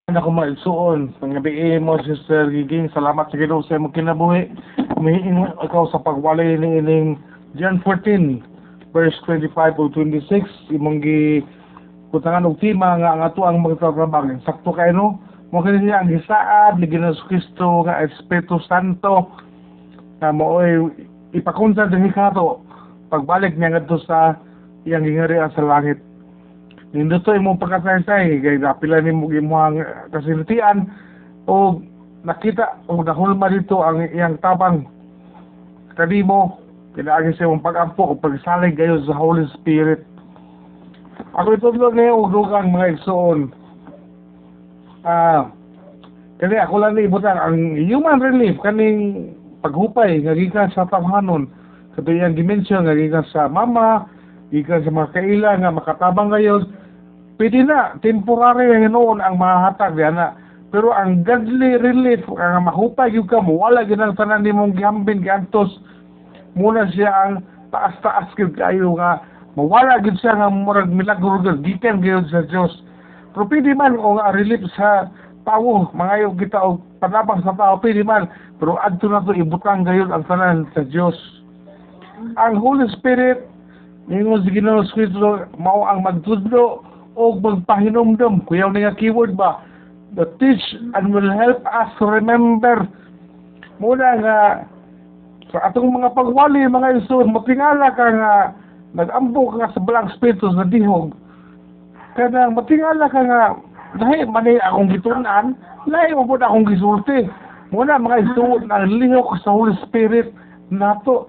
Ano 0.05 0.21
ko 0.21 0.37
maigsuon, 0.37 1.17
ang 1.25 1.33
gabi 1.33 1.81
mo, 1.81 1.97
Sister 2.05 2.53
Giging, 2.53 2.93
salamat 2.93 3.25
sa 3.33 3.41
Ginoo 3.41 3.65
sa 3.65 3.81
imong 3.81 3.97
kinabuhi. 3.97 4.53
Umihiing 5.01 5.49
ikaw 5.65 5.89
sa 5.89 5.97
pagwalay 5.97 6.61
ni 6.61 6.77
ining 6.77 7.17
John 7.57 7.81
14, 7.81 8.45
verse 8.93 9.17
25 9.25 9.81
o 9.81 9.89
26, 9.89 10.77
imong 10.77 11.01
gi 11.01 11.41
kutangan 12.13 12.45
og 12.45 12.61
tema 12.61 13.01
nga 13.01 13.17
ang 13.17 13.25
ato 13.25 13.49
ang 13.49 13.65
magtatrabaho. 13.65 14.37
Sakto 14.45 14.77
kay 14.77 14.93
no, 14.93 15.17
mo 15.49 15.65
kini 15.65 15.89
siya 15.89 16.05
ang 16.05 16.13
gisaad 16.13 16.77
ni 16.77 16.85
Ginoong 16.85 17.25
Kristo 17.25 17.89
nga 17.89 18.05
Espiritu 18.05 18.61
Santo 18.69 19.33
na 20.21 20.37
mo'y 20.37 20.85
ipakunsa 21.33 21.89
din 21.89 22.13
kato 22.13 22.61
pagbalik 23.09 23.57
niya 23.57 23.81
ngadto 23.81 23.97
sa 24.05 24.37
iyang 24.85 25.09
gingarian 25.09 25.49
sa 25.57 25.65
langit. 25.65 25.97
Nindo 26.95 27.19
to 27.27 27.35
imong 27.35 27.59
pagkasaysay 27.59 28.39
kay 28.39 28.63
napila 28.63 29.03
nimo 29.03 29.27
imong 29.27 29.83
kasintian 30.15 30.87
o 31.51 31.83
nakita 32.23 32.79
o 32.87 33.03
nahulma 33.03 33.51
dito 33.51 33.83
ang 33.83 33.99
iyang 34.15 34.39
tabang 34.39 34.87
kanimo 35.99 36.63
kinaagi 36.95 37.35
sa 37.35 37.51
imong 37.51 37.67
pag-ampo 37.67 38.07
o 38.07 38.15
pagsalig 38.15 38.79
kayo 38.79 39.03
sa 39.03 39.19
Holy 39.19 39.43
Spirit. 39.59 40.07
Ako 41.35 41.59
lang 41.59 41.99
ngayon 41.99 42.15
og 42.15 42.31
dugang 42.31 42.71
mga 42.71 42.91
igsoon. 42.95 43.51
Ah, 45.03 45.51
kani 46.39 46.63
ako 46.63 46.79
lang 46.79 46.95
ni 46.95 47.11
ibutan 47.11 47.43
ang 47.43 47.75
human 47.75 48.23
relief 48.23 48.55
kaning 48.63 49.35
paghupay 49.67 50.23
nga 50.23 50.39
gikan 50.39 50.71
sa 50.71 50.87
tawhanon 50.87 51.51
katuyang 51.99 52.39
gimension 52.39 52.87
nga 52.87 52.95
gikan 52.95 53.27
sa 53.35 53.51
mama 53.51 54.07
gikan 54.55 54.87
sa 54.87 54.95
mga 54.95 55.11
kaila 55.11 55.51
nga 55.59 55.75
makatabang 55.75 56.31
ngayon 56.31 56.84
pwede 57.39 57.67
na 57.67 57.99
temporary 58.01 58.71
nga 58.71 58.91
noon 58.91 59.19
ang 59.19 59.39
mahatag 59.39 59.99
diyan 59.99 60.17
na. 60.17 60.29
Pero 60.75 60.91
ang 60.91 61.23
godly 61.23 61.79
relief 61.79 62.27
nga 62.27 62.59
mahupay 62.59 63.15
gyud 63.15 63.31
ka 63.31 63.39
mo 63.39 63.63
wala 63.63 63.87
gyud 63.87 64.03
ang 64.03 64.19
tanan 64.19 64.43
nimong 64.43 64.75
gihambin 64.75 65.23
giantos 65.23 65.71
muna 66.59 66.91
siya 66.91 67.11
ang 67.11 67.33
taas-taas 67.71 68.31
gyud 68.35 68.59
kayo 68.59 68.99
nga 68.99 69.23
mawala 69.55 70.03
gyud 70.03 70.19
siya 70.19 70.35
nga 70.35 70.51
murag 70.51 70.91
milagro 70.91 71.39
gyud 71.47 71.63
gikan 71.63 72.03
gyud 72.03 72.27
sa 72.31 72.43
Dios 72.51 72.75
pero 73.35 73.47
pwede 73.51 73.71
man 73.75 73.99
o 73.99 74.19
nga 74.19 74.35
relief 74.35 74.63
sa 74.75 75.11
tao 75.47 75.91
mga 75.95 76.27
yung 76.27 76.39
kita 76.39 76.59
og 76.59 76.83
panabang 76.99 77.43
sa 77.47 77.55
tao 77.55 77.79
pwede 77.79 78.03
man. 78.07 78.31
Pero 78.59 78.79
adto 78.79 79.11
na 79.11 79.23
to 79.23 79.35
ibutang 79.35 79.87
gayud 79.87 80.11
ang 80.11 80.27
tanan 80.27 80.67
sa 80.75 80.83
Dios 80.87 81.15
ang 82.39 82.55
Holy 82.59 82.87
Spirit 82.95 83.43
ningon 84.07 84.47
si 84.47 84.55
Ginoo 84.55 84.87
Kristo 84.95 85.49
mao 85.59 85.87
ang 85.89 86.07
magtudlo 86.07 86.94
o 87.15 87.39
magpahinomdom 87.39 88.47
kuyaw 88.47 88.71
na 88.71 88.91
nga 88.91 88.99
keyword 88.99 89.39
ba? 89.39 89.63
The 90.15 90.31
teach 90.39 90.63
and 90.95 91.11
will 91.11 91.31
help 91.31 91.63
us 91.67 91.91
to 91.99 92.07
remember. 92.07 92.87
Muna 93.83 94.09
nga 94.23 94.39
sa 95.51 95.71
atong 95.71 95.91
mga 95.91 96.15
pagwali 96.15 96.67
mga 96.67 97.03
isun 97.03 97.35
matingala 97.35 97.91
ka 97.95 98.07
nga 98.11 98.33
nagambo 98.95 99.55
ka 99.55 99.71
sa 99.75 99.83
balang 99.83 100.11
spiritu 100.15 100.51
sa 100.55 100.67
dihog. 100.67 101.15
Kada 102.15 102.51
matingala 102.51 103.07
ka 103.11 103.21
nga 103.23 103.43
dahil 103.99 104.27
mani 104.31 104.59
akong 104.63 104.91
gitunan 104.91 105.55
lahi 105.87 106.15
mo 106.15 106.27
po 106.27 106.39
akong 106.39 106.67
gisulti. 106.67 107.27
Muna 107.75 107.99
mga 107.99 108.31
isuot 108.31 108.71
na 108.71 108.87
lihok 108.87 109.35
sa 109.43 109.51
Holy 109.51 109.75
Spirit 109.83 110.31
nato. 110.71 111.27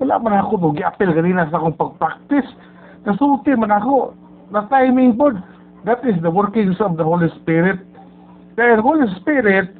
Wala 0.00 0.18
man 0.18 0.40
ako 0.40 0.58
no 0.58 0.68
giapil 0.72 1.12
ganina 1.12 1.46
sa 1.52 1.60
akong 1.60 1.76
pag-practice. 1.76 2.48
Nasulti 3.04 3.54
man 3.54 3.70
ako 3.70 4.16
na 4.52 4.68
timing 4.68 5.16
po 5.16 5.32
that 5.88 6.04
is 6.04 6.14
the 6.20 6.30
workings 6.30 6.76
of 6.78 7.00
the 7.00 7.02
Holy 7.02 7.32
Spirit. 7.40 7.80
The 8.54 8.78
Holy 8.78 9.08
Spirit 9.18 9.72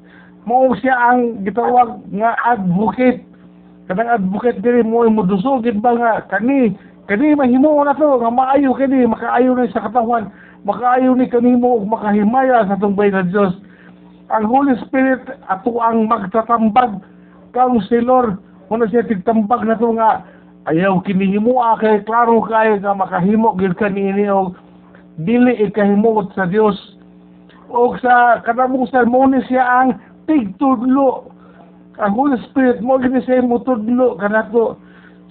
mo 0.48 0.72
siya 0.80 0.96
ang 0.96 1.44
gitawag 1.46 2.02
nga 2.16 2.34
advocate. 2.48 3.22
Kanang 3.86 4.18
advocate 4.18 4.64
diri 4.64 4.82
mo 4.82 5.04
mo 5.12 5.22
dusogid 5.22 5.78
ba 5.84 5.92
nga 5.94 6.12
kani 6.32 6.74
kani 7.06 7.36
mahimo 7.36 7.84
na 7.84 7.94
to 7.94 8.18
nga 8.18 8.32
maayo 8.32 8.72
kani 8.72 9.04
makaayo 9.06 9.52
na 9.54 9.68
sa 9.70 9.84
katawan 9.86 10.32
makaayo 10.64 11.12
ni 11.14 11.26
kanimo 11.28 11.82
ug 11.82 11.90
makahimaya 11.90 12.64
sa 12.66 12.78
bayan 12.78 13.22
nga 13.22 13.28
Dios 13.28 13.54
ang 14.32 14.48
Holy 14.48 14.72
Spirit 14.88 15.28
ato 15.52 15.76
ang 15.84 16.08
magtatambag. 16.08 17.04
Counselor 17.52 18.40
kuno 18.72 18.88
siya 18.88 19.04
tigtambag 19.04 19.68
na 19.68 19.76
to 19.76 19.92
nga 19.92 20.24
ayaw 20.70 21.02
kinihimo 21.02 21.58
kay 21.82 22.02
klaro 22.06 22.38
kay 22.46 22.78
nga 22.78 22.94
makahimo 22.94 23.58
gid 23.58 23.74
kanini 23.74 24.30
og 24.30 24.54
dili 25.18 25.58
ikahimot 25.66 26.30
sa 26.32 26.46
Dios. 26.46 26.76
O 27.72 27.96
sa 27.98 28.44
kanamong 28.44 28.88
sermon 28.92 29.34
siya 29.48 29.64
ang 29.64 29.88
tigtudlo. 30.28 31.32
Ang 32.00 32.12
Holy 32.16 32.38
Spirit 32.48 32.80
mo 32.80 32.96
gini 32.96 33.20
siya 33.24 33.44
mo 33.44 33.60
tudlo 33.60 34.16
kanato 34.16 34.80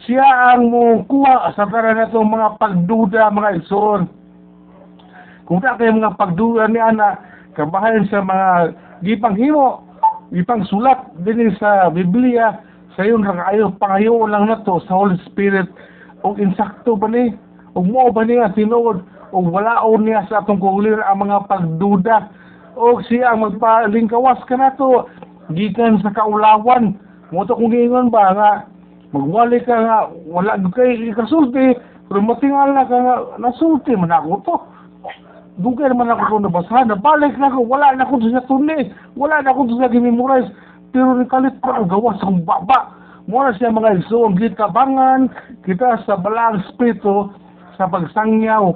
siya 0.06 0.26
ang 0.54 0.70
mo 0.70 1.06
kuha 1.06 1.54
sa 1.54 1.70
tara 1.70 1.94
na 1.94 2.10
mga 2.10 2.58
pagduda 2.58 3.30
mga 3.34 3.62
igsoon. 3.62 4.10
Kung 5.46 5.62
ta 5.62 5.78
kayo 5.78 5.94
mga 5.94 6.18
pagduda 6.18 6.70
ni 6.70 6.82
ana 6.82 7.18
kabahan 7.54 8.06
sa 8.10 8.22
mga 8.22 8.50
gipanghimo 9.06 9.86
gipang 10.32 10.64
sulat 10.72 11.12
din 11.22 11.52
sa 11.60 11.92
Biblia 11.92 12.71
yun 13.06 13.24
ra 13.24 13.48
ayo 13.54 13.72
pangayo 13.80 14.28
lang 14.28 14.48
na 14.48 14.60
to 14.66 14.80
sa 14.86 14.94
Holy 14.96 15.18
Spirit. 15.30 15.70
Og 16.22 16.38
insakto 16.38 16.98
ba 17.00 17.08
ni? 17.08 17.34
Og 17.74 17.88
mo 17.88 18.12
ba 18.12 18.26
niya 18.28 18.54
tinuod 18.54 19.02
og 19.32 19.46
wala 19.48 19.80
o 19.82 19.96
niya 19.96 20.28
sa 20.28 20.44
atong 20.44 20.60
kulir 20.60 21.00
ang 21.02 21.24
mga 21.24 21.48
pagduda? 21.48 22.28
Og 22.76 23.02
siya 23.08 23.32
ang 23.34 23.48
magpalingkawas 23.48 24.44
ka 24.46 24.56
na 24.60 24.76
to? 24.76 25.08
Gikan 25.56 26.04
sa 26.04 26.14
kaulawan. 26.14 27.00
Mo 27.32 27.48
to 27.48 27.56
kung 27.56 27.72
giingon 27.72 28.12
ba 28.12 28.36
nga 28.36 28.52
magwali 29.16 29.60
ka 29.64 29.76
nga 29.76 29.98
wala 30.28 30.56
kay 30.76 31.12
kasulti 31.16 31.76
pero 32.12 32.20
matingal 32.24 32.76
na 32.76 32.84
ka 32.88 32.96
nga 32.96 33.16
nasulti 33.40 33.96
man 33.96 34.12
ako 34.12 34.44
to. 34.44 34.56
Dugay 35.64 35.92
man 35.96 36.12
ako 36.12 36.38
to 36.38 36.48
nabasahan 36.48 36.92
nabalik 36.92 37.36
na 37.40 37.56
ko 37.56 37.64
wala 37.64 37.96
na 37.96 38.08
ko 38.08 38.20
sa 38.20 38.44
tunni 38.46 38.92
wala 39.16 39.40
na 39.40 39.56
ko 39.56 39.64
sa 39.80 39.88
gimemorize 39.92 40.52
pero 40.92 41.16
ni 41.16 41.26
kalit 41.28 41.56
pa 41.64 41.80
ang 41.80 41.88
gawas 41.88 42.20
ang 42.24 42.44
baba 42.44 43.02
mo 43.32 43.46
na 43.46 43.56
siya 43.56 43.72
mga 43.72 44.04
igsoon 44.04 44.36
gitabangan 44.36 45.32
kita 45.64 46.04
sa 46.04 46.20
balang 46.20 46.60
espiritu 46.68 47.32
sa 47.80 47.88
pagsangyaw. 47.88 48.76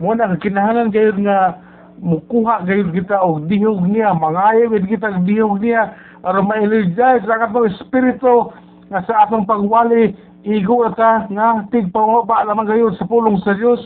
Mo 0.00 0.10
na 0.16 0.32
kinahanglan 0.40 0.94
kayo 0.94 1.12
nga 1.20 1.60
mukuha 2.00 2.64
kayo 2.64 2.88
kita 2.96 3.20
og 3.20 3.44
dihog 3.50 3.84
niya 3.84 4.16
mangayo 4.16 4.72
gid 4.72 4.88
kita 4.88 5.12
og 5.12 5.28
dihog 5.28 5.60
niya 5.60 5.92
aron 6.24 6.48
ma-energize 6.48 7.28
sa 7.28 7.44
katong 7.44 7.68
espiritu 7.76 8.48
nga 8.88 9.04
sa 9.04 9.28
atong 9.28 9.44
pagwali 9.44 10.16
igo 10.48 10.80
ta 10.96 11.28
nga 11.28 11.68
tigpangaba 11.68 12.48
lamang 12.48 12.72
gayon 12.72 12.96
sa 12.96 13.04
pulong 13.04 13.36
sa 13.44 13.52
Dios 13.52 13.80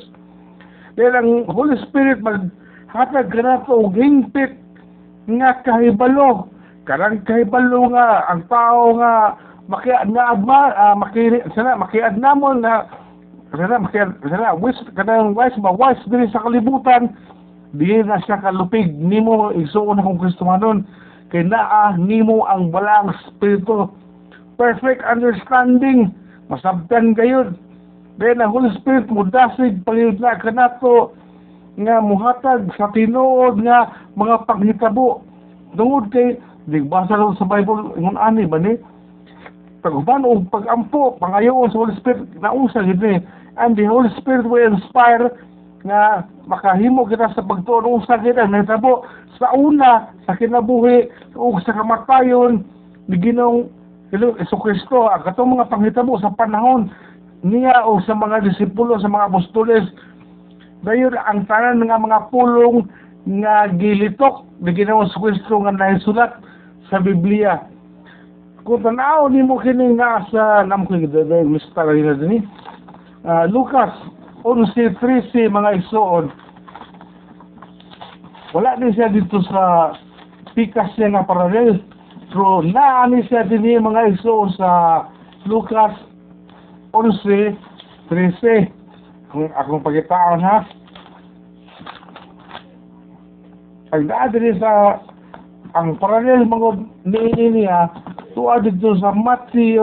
dahil 0.94 1.14
ang 1.18 1.30
Holy 1.50 1.74
Spirit 1.90 2.22
maghatag 2.22 3.34
ka 3.34 3.40
na 3.42 3.66
to 3.66 3.82
og 3.82 3.98
hingpit 3.98 4.54
nga 5.26 5.58
kahibalo 5.66 6.53
karang 6.84 7.24
kahibalo 7.24 7.92
nga 7.92 8.28
ang 8.28 8.44
tao 8.48 8.96
nga 9.00 9.36
makiad 9.68 10.12
na 10.12 10.36
adma 10.36 10.60
uh, 10.76 10.94
maki 10.96 11.40
sana 11.56 11.80
makiad 11.80 12.20
namon 12.20 12.60
na 12.60 12.84
sana 13.56 13.80
makiad 13.80 14.12
sana 14.20 14.52
wis 14.60 14.76
kanang 14.92 15.32
wise 15.32 15.56
ba 15.64 15.72
wise 15.72 16.00
diri 16.12 16.28
sa 16.28 16.44
kalibutan 16.44 17.16
di 17.74 17.90
na 18.04 18.20
siya 18.22 18.38
kalupig 18.44 18.92
nimo 18.94 19.50
igsuon 19.56 19.98
akong 19.98 20.20
Kristohanon 20.22 20.86
kay 21.34 21.42
naa 21.42 21.98
nimo 21.98 22.46
ang 22.46 22.70
balang 22.70 23.10
espiritu. 23.10 23.90
Perfect 24.54 25.02
understanding 25.02 26.14
masabtan 26.46 27.18
gayud 27.18 27.58
dahil 28.22 28.38
ang 28.38 28.54
Holy 28.54 28.70
Spirit 28.78 29.10
mo 29.10 29.26
dasig 29.26 29.82
pangiyod 29.82 30.22
na 30.22 30.38
kanato 30.38 31.10
nga 31.74 31.98
muhatag 31.98 32.70
sa 32.78 32.86
tinuod 32.94 33.58
nga 33.66 33.90
mga 34.14 34.46
paghitabo 34.46 35.26
tungod 35.74 36.06
kay 36.14 36.38
digbasa 36.68 37.16
ko 37.16 37.36
sa 37.36 37.48
Bible 37.48 37.96
ngun 37.96 38.16
ani 38.16 38.48
ba 38.48 38.58
ni? 38.60 38.76
Paguban 39.84 40.24
o 40.24 40.40
pagampo 40.48 41.20
sa 41.20 41.28
Holy 41.76 41.94
Spirit 42.00 42.24
nausa 42.40 42.84
gid 42.88 43.00
ni 43.04 43.20
and 43.60 43.76
the 43.76 43.84
Holy 43.84 44.08
Spirit 44.16 44.48
will 44.48 44.64
inspire 44.64 45.28
nga 45.84 46.24
makahimo 46.48 47.04
kita 47.04 47.28
sa 47.36 47.44
pagtuon 47.44 47.84
gid 48.24 48.40
ang 48.40 48.56
nahitabo 48.56 49.04
sa 49.36 49.52
una 49.52 50.08
sa 50.24 50.32
kinabuhi 50.40 51.12
o 51.36 51.60
sa 51.60 51.76
kamatayon 51.76 52.64
ni 53.12 53.16
Ginoong 53.20 53.68
Iso 54.14 54.56
Kristo. 54.62 55.10
Ang 55.10 55.26
mga 55.58 55.68
panghitabo 55.68 56.16
sa 56.22 56.32
panahon 56.32 56.88
niya 57.44 57.84
o 57.84 58.00
sa 58.08 58.16
mga 58.16 58.46
disipulo 58.46 58.96
sa 58.96 59.10
mga 59.10 59.28
apostoles 59.28 59.84
dayon 60.84 61.12
ang 61.28 61.44
tanan 61.44 61.84
nga 61.84 62.00
mga 62.00 62.32
pulong 62.32 62.88
nga 63.24 63.68
gilitok 63.76 64.48
ni 64.64 64.72
Ginoong 64.72 65.12
Kristo 65.12 65.60
nga 65.60 65.72
nahisulat 65.76 66.32
sa 66.88 67.00
Biblia 67.00 67.74
kung 68.64 68.80
tanaw 68.80 69.28
ni 69.28 69.44
mo 69.44 69.60
kini 69.60 69.92
nga 70.00 70.24
sa 70.32 70.64
nam 70.64 70.88
ko 70.88 70.96
dahil 70.96 71.52
mista 71.52 71.84
rin 71.84 72.08
na 72.08 72.16
din 72.16 72.48
uh, 73.28 73.44
Lucas 73.52 73.92
11.13 74.44 75.48
mga 75.48 75.70
igsoon. 75.80 76.28
Wala 78.52 78.76
din 78.76 78.92
siya 78.92 79.08
dito 79.08 79.40
sa 79.48 79.96
pikas 80.52 80.92
niya 81.00 81.16
nga 81.16 81.28
paralel. 81.28 81.80
Pero 82.28 82.60
naani 82.60 83.24
siya 83.24 83.48
din 83.48 83.64
yung 83.64 83.88
mga 83.88 84.16
igsoon 84.16 84.52
sa 84.56 84.68
Lucas 85.48 85.96
11.13. 86.92 88.68
Kung 89.32 89.48
akong 89.56 89.84
pagitaan 89.84 90.44
ha. 90.44 90.64
Naa 93.94 94.28
din 94.28 94.56
sa 94.60 95.00
ang 95.74 95.98
paralel 95.98 96.46
mga 96.46 96.70
niini 97.02 97.46
niya 97.66 97.90
tuwa 98.38 98.62
dito 98.62 98.94
sa 99.02 99.10
Matthew. 99.10 99.82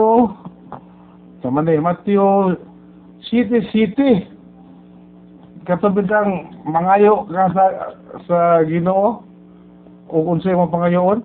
Sa 1.44 1.52
manay 1.52 1.76
Matthew 1.76 2.56
City 3.28 3.60
City. 3.68 4.24
Katubig 5.68 6.08
kang 6.08 6.48
mangayo 6.64 7.28
ka 7.28 7.52
sa 7.52 7.64
sa 8.24 8.38
Ginoo. 8.64 9.20
O 10.08 10.24
kung 10.24 10.40
sa'yo 10.40 10.64
mo 10.64 10.72
pangayoon. 10.72 11.20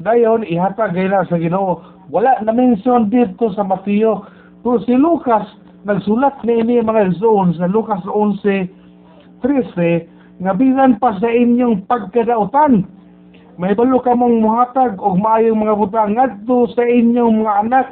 Dayon 0.00 0.44
ihatag 0.44 0.92
gayla 0.92 1.24
sa 1.24 1.40
Ginoo. 1.40 1.80
Wala 2.12 2.44
na 2.44 2.52
mention 2.52 3.08
dito 3.08 3.48
sa 3.56 3.64
Matthew. 3.64 4.20
Pero 4.60 4.84
si 4.84 5.00
Lucas 5.00 5.48
nagsulat 5.88 6.44
ni 6.44 6.60
ini 6.60 6.84
mga 6.84 7.16
zone 7.16 7.56
sa 7.56 7.64
Lucas 7.64 8.04
11:13 8.04 8.68
nga 10.44 10.52
bisan 10.52 11.00
pa 11.00 11.16
sa 11.16 11.28
inyong 11.32 11.88
pagkadautan 11.88 12.84
may 13.60 13.76
balo 13.76 14.00
ka 14.00 14.16
mong 14.16 14.40
muhatag 14.40 14.96
og 14.96 15.20
maayong 15.20 15.60
mga 15.60 15.76
butang 15.76 16.16
ngadto 16.16 16.64
sa 16.72 16.80
inyong 16.80 17.44
mga 17.44 17.54
anak. 17.68 17.86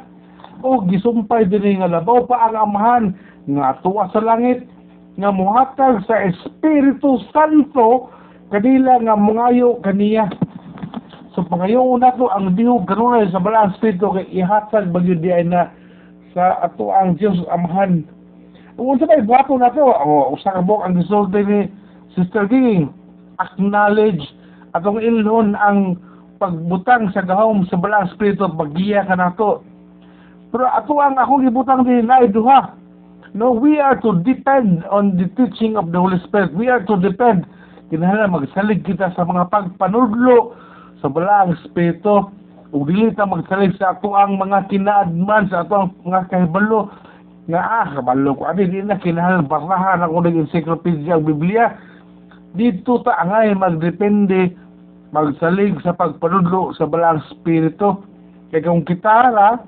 O 0.65 0.81
gisumpay 0.81 1.45
dinhi 1.45 1.77
nga 1.77 1.85
labaw 1.85 2.25
pa 2.25 2.49
ang 2.49 2.57
amahan 2.57 3.03
nga 3.45 3.77
tuwa 3.85 4.09
sa 4.09 4.17
langit 4.17 4.65
nga 5.21 5.29
muhatag 5.29 6.01
sa 6.09 6.25
Espiritu 6.25 7.21
Santo 7.29 8.09
kanila 8.49 8.97
nga 8.97 9.13
mungayo 9.13 9.77
kaniya. 9.85 10.25
So 11.37 11.45
pangayoon 11.45 12.01
nato 12.01 12.33
ang 12.33 12.57
dihog 12.57 12.89
kanunay 12.89 13.29
sa 13.29 13.37
balang 13.37 13.69
espiritu 13.77 14.09
kay 14.09 14.25
ihatag 14.41 14.89
bagyo 14.89 15.21
di 15.21 15.29
na 15.45 15.69
sa 16.33 16.65
ato 16.65 16.89
ang 16.89 17.13
Dios 17.21 17.37
amahan. 17.45 18.09
Kung 18.73 18.97
sa 18.97 19.05
may 19.05 19.21
buhato 19.21 19.53
na 19.53 19.69
to, 19.69 19.85
o, 19.85 20.33
usa 20.33 20.49
ka 20.49 20.65
ang 20.65 20.97
gisulti 20.97 21.45
ni 21.45 21.59
Sister 22.17 22.49
Ging, 22.49 22.89
acknowledge 23.37 24.23
atong 24.77 25.01
ilhon 25.01 25.57
ang 25.57 25.97
pagbutang 26.39 27.11
sa 27.11 27.21
gahom 27.21 27.67
sa 27.67 27.75
balang 27.75 28.07
espiritu 28.07 28.47
paggiya 28.55 29.03
ka 29.05 29.15
na 29.19 29.35
to. 29.35 29.59
Pero 30.49 30.65
ato 30.65 30.97
ang 30.97 31.19
akong 31.19 31.45
gibutang 31.45 31.85
din 31.85 32.09
na 32.09 32.25
duha. 32.25 32.73
No, 33.37 33.53
we 33.53 33.77
are 33.77 33.93
to 34.01 34.17
depend 34.25 34.81
on 34.89 35.13
the 35.13 35.29
teaching 35.37 35.77
of 35.77 35.93
the 35.93 35.99
Holy 36.01 36.17
Spirit. 36.25 36.49
We 36.57 36.65
are 36.65 36.81
to 36.89 36.97
depend. 36.97 37.45
Kinahanglan 37.93 38.33
magsalig 38.33 38.81
kita 38.81 39.13
sa 39.13 39.21
mga 39.21 39.53
pagpanudlo 39.53 40.57
sa 40.97 41.13
balang 41.13 41.53
espiritu. 41.61 42.33
Ug 42.73 42.89
dili 42.89 43.13
ta 43.13 43.29
magsalig 43.29 43.77
sa 43.77 43.93
ato 43.93 44.17
ang 44.17 44.41
mga 44.41 44.69
kinaadman 44.73 45.49
sa 45.53 45.61
ato 45.61 45.73
ang 45.77 45.89
mga 46.05 46.21
kahibalo 46.29 46.89
nga 47.49 47.61
ah, 47.65 47.87
kabalo 47.97 48.37
ko 48.37 48.45
ani 48.45 48.69
di 48.69 48.85
na 48.85 49.01
kinahanglan 49.01 49.49
barahan 49.49 50.05
ako 50.05 50.21
ng 50.21 50.45
encyclopedia 50.45 51.17
ang 51.17 51.25
Biblia. 51.25 51.73
Dito 52.57 53.01
ta 53.05 53.13
angay 53.21 53.53
magdepende 53.53 54.53
magsalig 55.13 55.77
sa 55.85 55.93
pagpanudlo 55.93 56.73
sa 56.73 56.89
balang 56.89 57.21
espiritu. 57.29 58.01
Kaya 58.49 58.65
kung 58.65 58.85
kita 58.85 59.29
ra, 59.29 59.61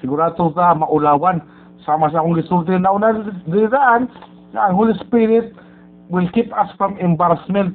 sigurado 0.00 0.52
ta 0.52 0.76
maulawan 0.76 1.40
sama 1.84 2.12
sa 2.12 2.20
akong 2.20 2.36
gisulti 2.36 2.76
na 2.76 2.92
una 2.92 3.16
diraan 3.48 4.10
na 4.52 4.68
ang 4.68 4.74
Holy 4.76 4.92
Spirit 5.00 5.54
will 6.12 6.28
keep 6.36 6.52
us 6.52 6.68
from 6.76 7.00
embarrassment. 7.00 7.72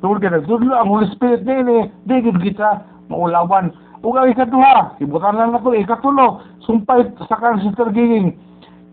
Tungkol 0.00 0.18
ka 0.18 0.32
nagdudlo 0.32 0.72
ang 0.74 0.88
Holy 0.90 1.06
Spirit 1.12 1.44
na 1.44 1.60
ini, 1.60 1.78
di 2.08 2.24
gid 2.24 2.40
kita 2.40 2.82
maulawan. 3.12 3.70
Ug 4.00 4.16
ang 4.16 4.32
ikaduha, 4.32 4.96
ibutan 5.04 5.36
lang 5.36 5.52
na 5.52 5.60
to, 5.60 5.76
ikatulo, 5.76 6.40
sumpay 6.64 7.04
sa 7.28 7.36
kan 7.36 7.60
Sister 7.60 7.92
Giging, 7.92 8.32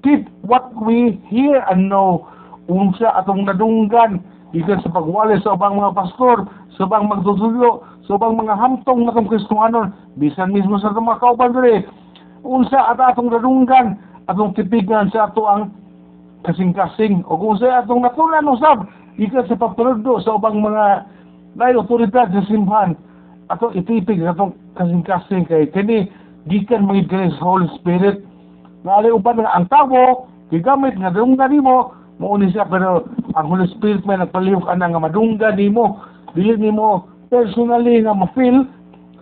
keep 0.04 0.28
what 0.44 0.68
we 0.76 1.16
hear 1.32 1.64
and 1.72 1.88
know. 1.88 2.28
Unsa 2.68 3.16
atong 3.16 3.48
nadunggan, 3.48 4.20
ikan 4.56 4.80
sa 4.80 4.94
pagwali 4.94 5.36
sa 5.44 5.56
ubang 5.60 5.76
mga 5.76 5.96
pastor, 5.98 6.48
sa 6.76 6.88
ubang 6.88 7.12
magtutulyo, 7.12 7.84
sa 8.08 8.16
ubang 8.16 8.40
mga 8.40 8.56
hamtong 8.56 9.04
na 9.04 9.16
kong 9.16 9.28
Kristohanon, 9.28 9.92
bisan 10.16 10.56
mismo 10.56 10.80
sa 10.80 10.96
mga 10.96 11.20
kauban 11.20 11.52
diri, 11.52 11.84
unsa 12.48 12.96
at 12.96 13.00
atong 13.02 13.28
nadunggan, 13.28 14.00
atong 14.32 14.56
tipigan 14.56 15.12
sa 15.12 15.28
ato 15.28 15.44
ang 15.44 15.76
kasing-kasing, 16.48 17.28
o 17.28 17.36
kung 17.36 17.60
sa 17.60 17.84
atong 17.84 18.06
natulan 18.06 18.48
usab, 18.48 18.88
ikan 19.20 19.48
sa 19.52 19.60
pagpaludo 19.60 20.24
sa 20.24 20.40
ubang 20.40 20.64
mga 20.64 21.04
lain 21.58 21.82
otoridad 21.82 22.32
sa 22.32 22.48
simbahan, 22.48 22.96
ato 23.52 23.74
itipig 23.76 24.24
atong 24.24 24.56
kasing-kasing. 24.80 25.44
Kay 25.48 25.68
kini 25.74 26.08
gikan 26.48 26.88
sa 27.36 27.44
Holy 27.44 27.68
Spirit. 27.80 28.24
Alay 28.88 29.12
uban 29.12 29.44
nga 29.44 29.52
ang 29.52 29.68
tawo 29.68 30.32
gigamit 30.48 30.96
nga 30.96 31.12
dunggan 31.12 31.52
nimo 31.52 31.92
mo 32.18 32.38
ni 32.38 32.50
siya 32.50 32.66
pero 32.66 33.06
ang 33.38 33.48
Holy 33.50 33.70
Spirit 33.78 34.02
may 34.06 34.18
nagpalihok 34.18 34.66
ana 34.70 34.90
nga 34.90 35.02
madunggan 35.02 35.58
nimo 35.58 36.02
dili 36.34 36.58
nimo 36.58 37.06
personally 37.30 38.02
nga 38.02 38.18
ma-feel 38.18 38.66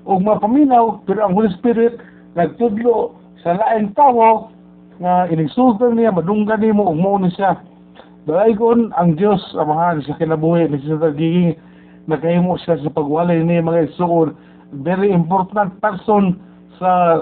o 0.08 0.20
mapaminaw 0.20 1.04
pero 1.04 1.28
ang 1.28 1.36
Holy 1.36 1.52
Spirit 1.60 2.00
nagtudlo 2.40 3.16
sa 3.44 3.60
laing 3.60 3.92
tawo 4.00 4.52
nga 5.04 5.28
inigsultan 5.28 6.00
niya 6.00 6.16
madunggan 6.16 6.64
nimo 6.64 6.88
ug 6.88 6.98
mo 7.00 7.20
ni 7.20 7.32
siya 7.36 7.60
Dalaygon 8.26 8.90
ang 8.98 9.22
Dios 9.22 9.38
amahan 9.54 10.02
sa 10.02 10.18
kinabuhi 10.18 10.66
ni 10.66 10.82
Sister 10.82 11.14
Giging 11.14 11.54
nakahimo 12.10 12.58
siya 12.58 12.82
sa 12.82 12.90
pagwalay 12.90 13.38
ni 13.44 13.62
mga 13.62 13.94
isuon 13.94 14.34
very 14.82 15.14
important 15.14 15.78
person 15.78 16.42
sa 16.82 17.22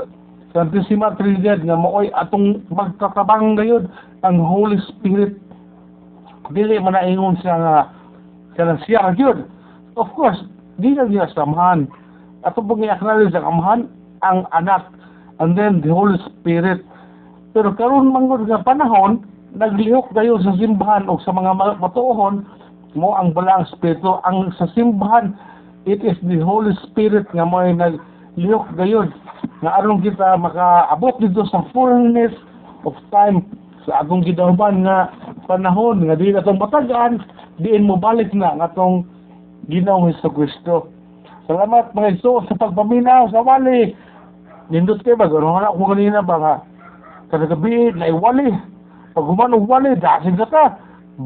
Santissima 0.54 1.12
Trinidad 1.18 1.66
nga 1.66 1.76
maoy 1.76 2.14
atong 2.14 2.62
magtatabang 2.70 3.58
gayud 3.58 3.90
ang 4.22 4.38
Holy 4.40 4.78
Spirit 4.86 5.36
dili 6.52 6.76
man 6.82 6.98
naingon 6.98 7.40
siya 7.40 7.56
nga 7.56 7.76
kanang 8.60 8.82
siya 8.84 9.16
gyud 9.16 9.48
of 9.96 10.10
course 10.18 10.42
di 10.82 10.92
na 10.92 11.08
niya 11.08 11.32
samahan 11.32 11.88
ato 12.44 12.60
pong 12.60 12.84
i-acknowledge 12.84 13.32
ang 13.38 13.48
amahan 13.48 13.82
ang 14.24 14.44
anak 14.52 14.84
and 15.40 15.58
then 15.58 15.82
the 15.82 15.90
Holy 15.90 16.18
Spirit. 16.30 16.84
Pero 17.54 17.74
karon 17.76 18.10
mangod 18.10 18.46
nga 18.50 18.62
panahon 18.62 19.22
naglihok 19.54 20.10
kayo 20.18 20.42
sa 20.42 20.56
simbahan 20.58 21.06
o 21.06 21.22
sa 21.22 21.30
mga 21.30 21.52
ma- 21.54 21.78
matuohon 21.78 22.48
mo 22.98 23.14
ang 23.14 23.34
balang 23.34 23.66
espiritu. 23.70 24.18
Ang 24.26 24.50
sa 24.58 24.66
simbahan 24.74 25.38
it 25.86 26.02
is 26.02 26.18
the 26.26 26.42
Holy 26.42 26.74
Spirit 26.90 27.30
nga 27.36 27.46
mo 27.46 27.62
naglihok 27.62 28.66
gayon 28.80 29.14
nga 29.62 29.80
aron 29.80 30.02
kita 30.02 30.40
makaabot 30.40 31.14
dito 31.22 31.46
sa 31.52 31.62
fullness 31.72 32.34
of 32.84 32.96
time 33.14 33.46
sa 33.84 34.04
atong 34.04 34.24
gidahuman 34.24 34.88
nga 34.88 35.12
panahon 35.48 36.08
nga 36.08 36.16
di 36.16 36.32
atong 36.32 36.60
matagaan 36.60 37.20
diin 37.60 37.88
mo 37.88 38.00
balik 38.00 38.32
na 38.32 38.56
nga 38.56 38.72
atong 38.72 39.04
Ginoong 39.72 40.12
Hesus 40.12 40.28
Kristo. 40.36 40.92
Salamat 41.48 41.96
mga 41.96 42.20
Iso 42.20 42.44
sa 42.48 42.56
pagpaminaw 42.56 43.32
sa 43.32 43.44
wali. 43.44 43.96
Nindot 44.72 45.00
kayo 45.04 45.16
ba? 45.16 45.28
Gano'n 45.28 45.68
ako 45.68 45.96
kanina 45.96 46.20
ba 46.24 46.36
nga? 46.40 46.56
Kada 47.32 47.48
gabi 47.48 47.92
na 47.96 48.12
iwali. 48.12 48.52
Pag 49.16 49.28
humanong 49.28 49.68
wali, 49.68 49.96
dasin 50.00 50.40
ka 50.40 50.48
ta. 50.48 50.66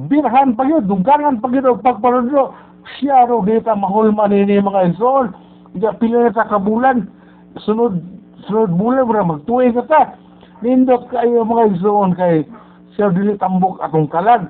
Birahan 0.09 0.53
pa 0.57 0.67
yun, 0.67 0.85
dugangan 0.85 1.39
pa 1.41 1.49
yun, 1.49 1.81
pagpanulo. 1.81 2.53
Siya 2.97 3.25
ro 3.25 3.41
dito 3.41 3.73
mahulman 3.73 4.33
ini 4.33 4.61
mga 4.61 4.93
Iso. 4.93 5.33
Hindi 5.73 5.89
pila 5.97 6.29
na 6.29 6.33
ta 6.33 6.49
kabulan. 6.49 7.09
Sunod, 7.61 7.97
sunod 8.45 8.73
bulan 8.77 9.05
mo 9.05 9.37
magtuwi 9.37 9.73
ka 9.73 9.83
ta. 9.89 10.01
Nindot 10.57 11.05
kayo 11.13 11.45
mga 11.45 11.77
Iso 11.77 12.01
kay 12.17 12.41
siya 12.97 13.13
dili 13.13 13.37
tambok 13.37 13.77
atong 13.77 14.09
kalag. 14.09 14.49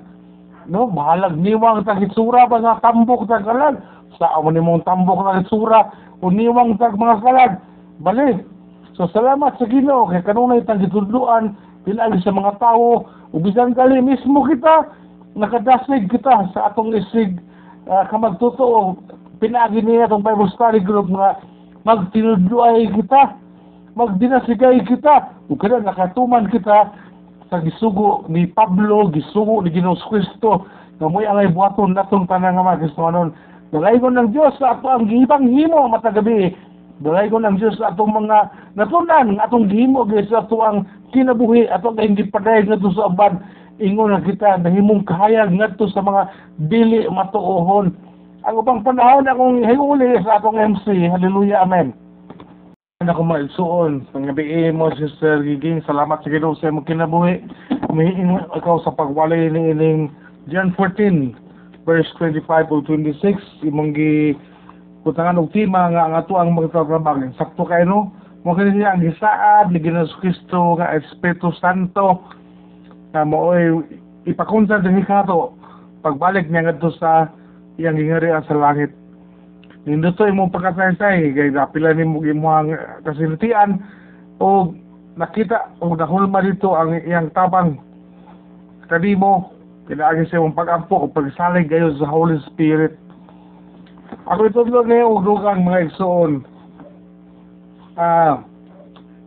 No 0.72 0.88
bahalag 0.88 1.36
niwang 1.36 1.84
tag 1.84 2.00
itsura 2.00 2.48
ba 2.48 2.64
sa 2.64 2.80
tambok 2.80 3.28
tag 3.28 3.44
kalag? 3.44 3.76
Sa 4.16 4.40
amo 4.40 4.48
ni 4.48 4.64
mong 4.64 4.88
tambok 4.88 5.20
tag 5.28 5.44
itsura 5.44 5.92
o 6.24 6.32
niwang 6.32 6.80
tag 6.80 6.96
mga 6.96 7.20
kalag. 7.20 7.54
Bali 8.00 8.40
so 8.96 9.12
salamat 9.12 9.60
sa 9.60 9.68
Ginoo 9.68 10.08
kay 10.08 10.24
kanunay 10.24 10.64
tag 10.64 10.80
gitudluan 10.80 11.60
pinagi 11.84 12.24
sa 12.24 12.32
mga 12.32 12.56
tao. 12.56 13.04
Ug 13.36 13.44
bisan 13.44 13.76
kali 13.76 14.00
mismo 14.00 14.48
kita 14.48 14.88
nakadasig 15.36 16.08
kita 16.08 16.56
sa 16.56 16.72
atong 16.72 16.96
isig 16.96 17.36
uh, 17.92 18.08
kamagtotoo 18.08 18.96
pinagi 19.44 19.84
niya 19.84 20.08
atong 20.08 20.24
Bible 20.24 20.48
study 20.56 20.80
group 20.80 21.12
nga 21.12 21.36
magtinudluay 21.84 22.88
kita 22.96 23.36
magdinasigay 23.98 24.86
kita 24.86 25.34
ug 25.50 25.58
kada 25.58 25.82
nakatuman 25.82 26.46
kita 26.54 26.94
sa 27.50 27.58
gisugo 27.66 28.30
ni 28.30 28.46
Pablo, 28.46 29.10
gisugo 29.10 29.66
ni 29.66 29.74
Ginoong 29.74 29.98
Kristo, 30.06 30.70
nga 31.02 31.08
mo'y 31.10 31.26
angay 31.26 31.50
buhaton 31.50 31.98
natong 31.98 32.30
tanang 32.30 32.60
nga 32.60 32.68
mga 32.68 32.82
Kristohanon. 32.86 33.34
Dalaygon 33.74 34.16
ng 34.16 34.30
Diyos 34.32 34.56
sa 34.62 34.78
ato 34.78 34.88
ang 34.88 35.10
gihibang 35.10 35.50
himo 35.50 35.90
matagabi. 35.90 36.54
Dalaygon 37.04 37.44
ng 37.46 37.58
Diyos 37.60 37.76
sa 37.80 37.92
atong 37.92 38.14
mga 38.14 38.38
natunan, 38.78 39.38
nga 39.38 39.46
atong 39.50 39.68
gihimo, 39.70 40.06
sa 40.30 40.46
ato 40.46 40.62
ang 40.62 40.86
kinabuhi, 41.12 41.68
ato 41.68 41.94
ang 41.94 42.14
hindi 42.14 42.28
paday 42.28 42.64
nga 42.68 42.80
to 42.80 42.94
sa 42.94 43.10
aban. 43.10 43.42
ingon 43.78 44.10
na 44.10 44.26
kita 44.26 44.58
nahimong 44.58 45.06
kahayag 45.06 45.54
ngadto 45.54 45.86
sa 45.94 46.02
mga 46.02 46.34
dili 46.66 47.06
matuohon. 47.14 47.94
Ang 48.48 48.56
ubang 48.58 48.82
panahon 48.82 49.30
akong 49.30 49.62
hiuli 49.62 50.18
sa 50.26 50.42
atong 50.42 50.58
MC. 50.58 51.06
Hallelujah, 51.06 51.62
amen. 51.62 52.07
Ano 52.98 53.14
ko 53.14 53.30
maigsuon, 53.30 54.10
ang 54.18 54.26
gabi 54.26 54.74
mo, 54.74 54.90
Sister 54.98 55.46
Giging, 55.46 55.86
salamat 55.86 56.18
sa 56.18 56.34
Ginoo 56.34 56.58
sa 56.58 56.74
imong 56.74 56.90
kinabuhi. 56.90 57.46
Umihiing 57.94 58.42
ikaw 58.58 58.82
sa 58.82 58.90
pagwalay 58.90 59.54
ni 59.54 59.70
ining 59.70 60.10
John 60.50 60.74
14, 60.74 61.38
verse 61.86 62.10
25 62.18 62.74
o 62.74 62.82
26, 62.82 63.70
imong 63.70 63.94
gi 63.94 64.34
kutangan 65.06 65.38
og 65.38 65.54
tema 65.54 65.94
nga 65.94 66.10
ang 66.10 66.18
ato 66.18 66.42
ang 66.42 66.58
magtatrabaho. 66.58 67.30
Sakto 67.38 67.70
kay 67.70 67.86
no, 67.86 68.10
mo 68.42 68.58
kini 68.58 68.82
siya 68.82 68.98
ang 68.98 69.06
gisaad 69.06 69.70
ni 69.70 69.78
Ginoong 69.78 70.18
Kristo 70.18 70.82
nga 70.82 70.98
Espiritu 70.98 71.54
Santo 71.62 72.26
na 73.14 73.22
mo 73.22 73.54
ipakunsa 74.26 74.82
dinhi 74.82 75.06
kato 75.06 75.54
pagbalik 76.02 76.50
niya 76.50 76.74
ngadto 76.74 76.90
sa 76.98 77.30
iyang 77.78 77.94
gingarian 77.94 78.42
sa 78.50 78.58
langit. 78.58 78.90
Nindot 79.88 80.20
to 80.20 80.28
imong 80.28 80.52
pagkataysay 80.52 81.32
kay 81.32 81.48
napila 81.48 81.96
nimo 81.96 82.20
imong 82.20 82.76
kasintian 83.08 83.80
o 84.44 84.76
nakita 85.16 85.72
o 85.80 85.96
nahulma 85.96 86.44
dito 86.44 86.76
ang 86.76 86.92
iyang 87.08 87.32
tabang 87.32 87.80
kanimo 88.92 89.56
kinaagi 89.88 90.28
sa 90.28 90.44
imong 90.44 90.60
pag-ampo 90.60 91.00
o 91.00 91.08
pagsalig 91.08 91.72
kayo 91.72 91.96
sa 91.96 92.04
Holy 92.04 92.36
Spirit. 92.52 93.00
Ako 94.28 94.52
lang 94.52 94.92
ngayon 94.92 95.08
og 95.08 95.24
dugang 95.24 95.64
mga 95.64 95.84
igsoon. 95.88 96.44
Ah, 97.96 98.44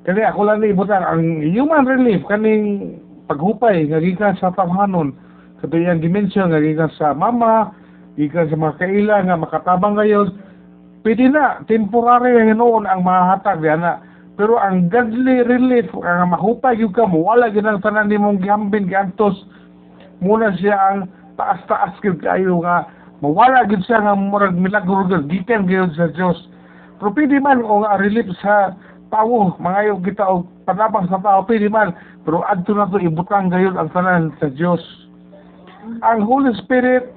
kani 0.04 0.20
ako 0.28 0.44
lang 0.44 0.60
ibutan 0.60 1.00
ang 1.00 1.40
human 1.40 1.88
relief 1.88 2.20
kaning 2.28 3.00
paghupay 3.32 3.88
nga 3.88 3.96
gikan 4.04 4.36
sa 4.36 4.52
tawhanon 4.52 5.16
katuyang 5.64 6.04
dimension 6.04 6.52
nga 6.52 6.60
gikan 6.60 6.92
sa 7.00 7.16
mama 7.16 7.72
gikan 8.20 8.48
sa 8.52 8.56
mga 8.60 8.76
kaila 8.76 9.16
nga 9.24 9.40
makatabang 9.40 9.96
ngayon 9.96 10.36
pwede 11.02 11.32
na 11.32 11.64
temporary 11.64 12.36
nga 12.36 12.56
noon 12.56 12.84
ang 12.84 13.00
mahatag 13.04 13.64
diyan 13.64 13.80
na 13.80 14.00
pero 14.36 14.56
ang 14.56 14.88
godly 14.88 15.44
relief 15.44 15.88
ang 16.00 16.32
mahupay 16.32 16.76
gyud 16.76 16.96
ka 16.96 17.04
mo 17.04 17.28
wala 17.28 17.52
gyud 17.52 17.68
ang 17.68 17.84
tanan 17.84 18.08
nimong 18.08 18.40
gihambin 18.40 18.88
giantos. 18.88 19.36
Muna 20.20 20.52
siya 20.56 20.76
ang 20.76 20.98
taas-taas 21.36 21.96
gyud 22.00 22.20
kayo 22.20 22.60
nga 22.64 22.88
mawala 23.20 23.68
gyud 23.68 23.84
siya 23.84 24.00
nga 24.00 24.16
murag 24.16 24.56
milagro 24.56 25.08
gyud 25.08 25.28
gikan 25.28 25.68
gyud 25.68 25.92
sa 25.96 26.08
Dios 26.12 26.36
pero 27.00 27.16
pwede 27.16 27.40
man 27.40 27.64
o 27.64 27.84
nga 27.84 28.00
relief 28.00 28.28
sa 28.40 28.76
tao 29.08 29.56
mga 29.56 29.80
yung 29.88 30.04
kita 30.04 30.24
og 30.24 30.44
panabang 30.68 31.08
sa 31.08 31.20
tao 31.20 31.42
pwede 31.48 31.66
man. 31.72 31.96
Pero 32.28 32.44
adto 32.44 32.76
na 32.76 32.88
to 32.92 33.00
ibutang 33.00 33.48
gayud 33.48 33.76
ang 33.76 33.88
tanan 33.96 34.32
sa 34.36 34.52
Dios 34.52 34.84
ang 36.04 36.20
Holy 36.24 36.52
Spirit 36.60 37.08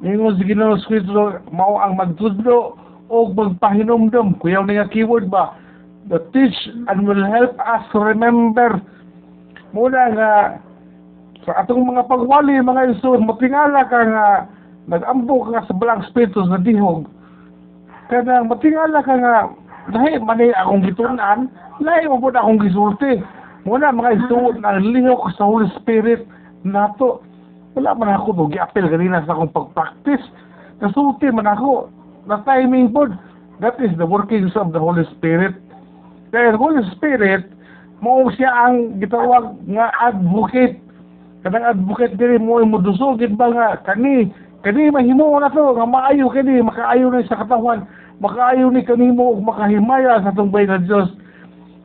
ningon 0.00 0.40
si 0.40 0.48
Ginoo 0.48 0.80
Kristo 0.88 1.42
mao 1.52 1.76
ang 1.82 1.98
magtudlo 1.98 2.87
o 3.08 3.32
magpahinomdom 3.32 4.36
kuyaw 4.40 4.64
na 4.64 4.84
nga 4.84 4.92
keyword 4.92 5.32
ba? 5.32 5.56
The 6.08 6.20
teach 6.32 6.56
and 6.88 7.04
will 7.04 7.24
help 7.24 7.56
us 7.60 7.84
to 7.92 8.00
remember. 8.00 8.80
Muna 9.76 10.00
nga 10.16 10.30
sa 11.44 11.64
atong 11.64 11.84
mga 11.84 12.08
pagwali 12.08 12.60
mga 12.60 12.96
iso 12.96 13.16
matingala 13.20 13.84
ka 13.88 14.00
nga 14.04 14.26
nag-ambo 14.88 15.48
ka 15.52 15.64
sa 15.68 15.76
balang 15.76 16.04
spiritus 16.08 16.48
na 16.48 16.60
dihog. 16.60 17.08
Kada 18.08 18.44
matingala 18.44 19.04
ka 19.04 19.14
nga 19.16 19.34
lahi 19.92 20.16
mani 20.20 20.52
akong 20.56 20.84
gitunan 20.84 21.48
lahi 21.80 22.10
mo 22.10 22.18
po 22.18 22.32
akong 22.32 22.60
gisulti. 22.62 23.22
Muna 23.66 23.92
mga 23.92 24.24
isuot 24.24 24.60
na 24.60 24.80
lihok 24.80 25.28
sa 25.36 25.44
Holy 25.44 25.68
Spirit 25.76 26.24
nato. 26.64 27.20
Wala 27.76 27.94
man 27.94 28.10
ako 28.10 28.34
no 28.34 28.50
giapil 28.50 28.88
kanina 28.90 29.22
sa 29.22 29.36
akong 29.36 29.52
pag-practice. 29.54 30.24
Nasulti 30.82 31.30
man 31.30 31.46
ako 31.46 31.92
na 32.28 32.44
timing 32.44 32.92
pod 32.92 33.16
that 33.64 33.74
is 33.80 33.90
the 33.96 34.04
workings 34.04 34.52
of 34.54 34.70
the 34.76 34.78
Holy 34.78 35.02
Spirit. 35.16 35.56
Kaya 36.30 36.52
the 36.52 36.60
Holy 36.60 36.84
Spirit 36.92 37.48
mo 38.04 38.28
siya 38.36 38.68
ang 38.68 39.00
gitawag 39.00 39.58
nga 39.72 39.90
advocate. 40.04 40.78
Kanang 41.42 41.74
advocate 41.74 42.14
diri 42.20 42.36
mo 42.36 42.60
mo 42.62 42.78
dusogit 42.78 43.32
ba 43.34 43.48
nga 43.50 43.68
kani 43.82 44.28
kani 44.60 44.92
mahimo 44.92 45.40
na 45.40 45.48
to 45.48 45.72
nga 45.72 45.88
maayo 45.88 46.28
kani 46.28 46.60
makaayo 46.60 47.08
na 47.08 47.24
sa 47.24 47.40
katawan 47.40 47.88
makaayo 48.20 48.68
ni 48.68 48.82
kanimo 48.84 49.38
ug 49.38 49.42
makahimaya 49.46 50.20
sa 50.20 50.34
tong 50.34 50.50
bayan 50.52 50.76
nga 50.76 50.84
Dios 50.84 51.08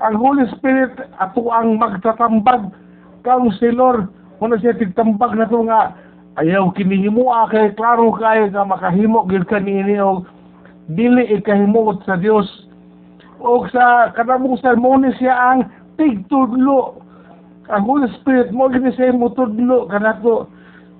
ang 0.03 0.19
Holy 0.19 0.43
Spirit 0.51 0.99
ato 1.23 1.47
ang 1.47 1.79
magtatambag. 1.79 2.67
Counselor 3.23 4.12
kuno 4.43 4.60
siya 4.60 4.75
tigtambag 4.75 5.39
na 5.39 5.47
to 5.47 5.63
nga 5.63 5.95
ayaw 6.39 6.74
kinihimo 6.74 7.30
kay 7.50 7.74
klaro 7.78 8.10
kay 8.17 8.50
nga 8.50 8.65
makahimo 8.65 9.26
gyud 9.30 9.46
kanini 9.46 10.02
og 10.02 10.26
dili 10.89 11.30
ikahimuot 11.39 12.04
sa 12.04 12.17
Dios. 12.17 12.48
O 13.43 13.67
sa 13.69 14.12
kanamong 14.15 14.60
sermon 14.60 15.06
siya 15.19 15.36
ang 15.36 15.60
tigtudlo. 16.00 17.00
Ang 17.72 17.84
Holy 17.88 18.10
Spirit 18.19 18.52
mo 18.52 18.67
gini 18.67 18.91
siya 18.91 19.15
mo 19.15 19.32
tudlo 19.32 19.88
kanato 19.88 20.52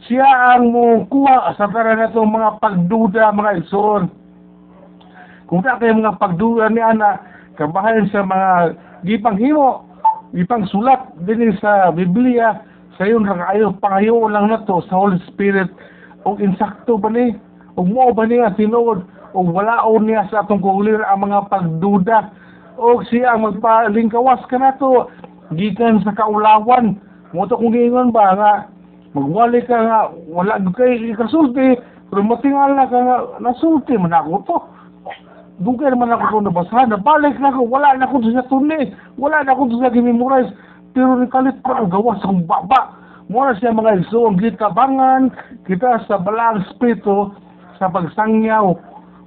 siya 0.08 0.56
ang 0.56 0.72
mo 0.72 1.04
kuha 1.08 1.56
sa 1.56 1.68
tara 1.72 1.96
na 1.96 2.12
mga 2.12 2.60
pagduda 2.60 3.36
mga 3.36 3.64
igsoon. 3.64 4.12
Kung 5.48 5.64
ta 5.64 5.80
kayo 5.80 5.96
mga 5.96 6.20
pagduda 6.20 6.72
ni 6.72 6.80
ana 6.80 7.20
kabahan 7.56 8.08
sa 8.12 8.24
mga 8.24 8.52
gipanghimo 9.04 9.88
gipang 10.34 10.66
sulat 10.72 11.14
din 11.24 11.54
sa 11.62 11.94
Biblia 11.94 12.64
sayon 12.98 13.26
ra 13.26 13.34
kaayo 13.34 13.74
pangayo 13.82 14.30
lang 14.30 14.50
nato 14.54 14.82
sa 14.86 14.96
Holy 14.96 15.18
Spirit. 15.30 15.70
Og 16.24 16.40
insakto 16.40 16.96
ba 17.02 17.10
ni? 17.10 17.36
Og 17.76 17.90
mo 17.90 18.14
ba 18.14 18.24
niya 18.30 18.54
tinuod? 18.56 19.04
Og 19.34 19.46
wala 19.50 19.82
o 19.84 19.98
niya 19.98 20.30
sa 20.30 20.46
atong 20.46 20.62
kulir 20.62 21.02
ang 21.04 21.26
mga 21.26 21.50
pagduda? 21.50 22.30
Og 22.78 23.04
siya 23.10 23.34
ang 23.34 23.50
magpalingkawas 23.50 24.46
ka 24.48 24.58
nato 24.62 25.10
gikan 25.58 26.02
sa 26.06 26.14
kaulawan. 26.14 26.98
Mo 27.34 27.50
to 27.50 27.58
kung 27.58 27.74
giingon 27.74 28.14
ba 28.14 28.38
nga 28.38 28.52
magwali 29.14 29.62
ka 29.66 29.78
nga 29.78 30.00
wala 30.30 30.58
kay 30.78 31.14
kasulti 31.18 31.78
pero 32.10 32.22
matingal 32.22 32.78
na 32.78 32.86
ka 32.86 32.98
nga 32.98 33.18
nasulti 33.42 33.98
man 33.98 34.14
ako 34.14 34.46
to. 34.46 34.58
Dugay 35.62 35.94
naman 35.94 36.10
ako 36.14 36.26
kung 36.42 36.46
nabasahan 36.50 36.90
nabalik 36.90 37.38
na 37.38 37.54
ko 37.54 37.62
wala 37.66 37.94
na 37.98 38.10
ko 38.10 38.22
sa 38.26 38.46
tunni 38.50 38.90
wala 39.22 39.46
na 39.46 39.54
ko 39.54 39.70
sa 39.78 39.94
gimemorize 39.94 40.50
pero 40.94 41.18
nikalit 41.18 41.58
pa 41.66 41.82
ang 41.82 41.90
gawas 41.90 42.22
ng 42.24 42.46
baba. 42.46 43.02
Muna 43.28 43.58
siya 43.58 43.74
mga 43.74 44.06
igsoon 44.06 44.38
gitabangan 44.38 45.34
kita 45.66 46.06
sa 46.06 46.22
balang 46.22 46.62
espiritu 46.70 47.34
sa 47.82 47.90
pagsangyaw. 47.90 48.78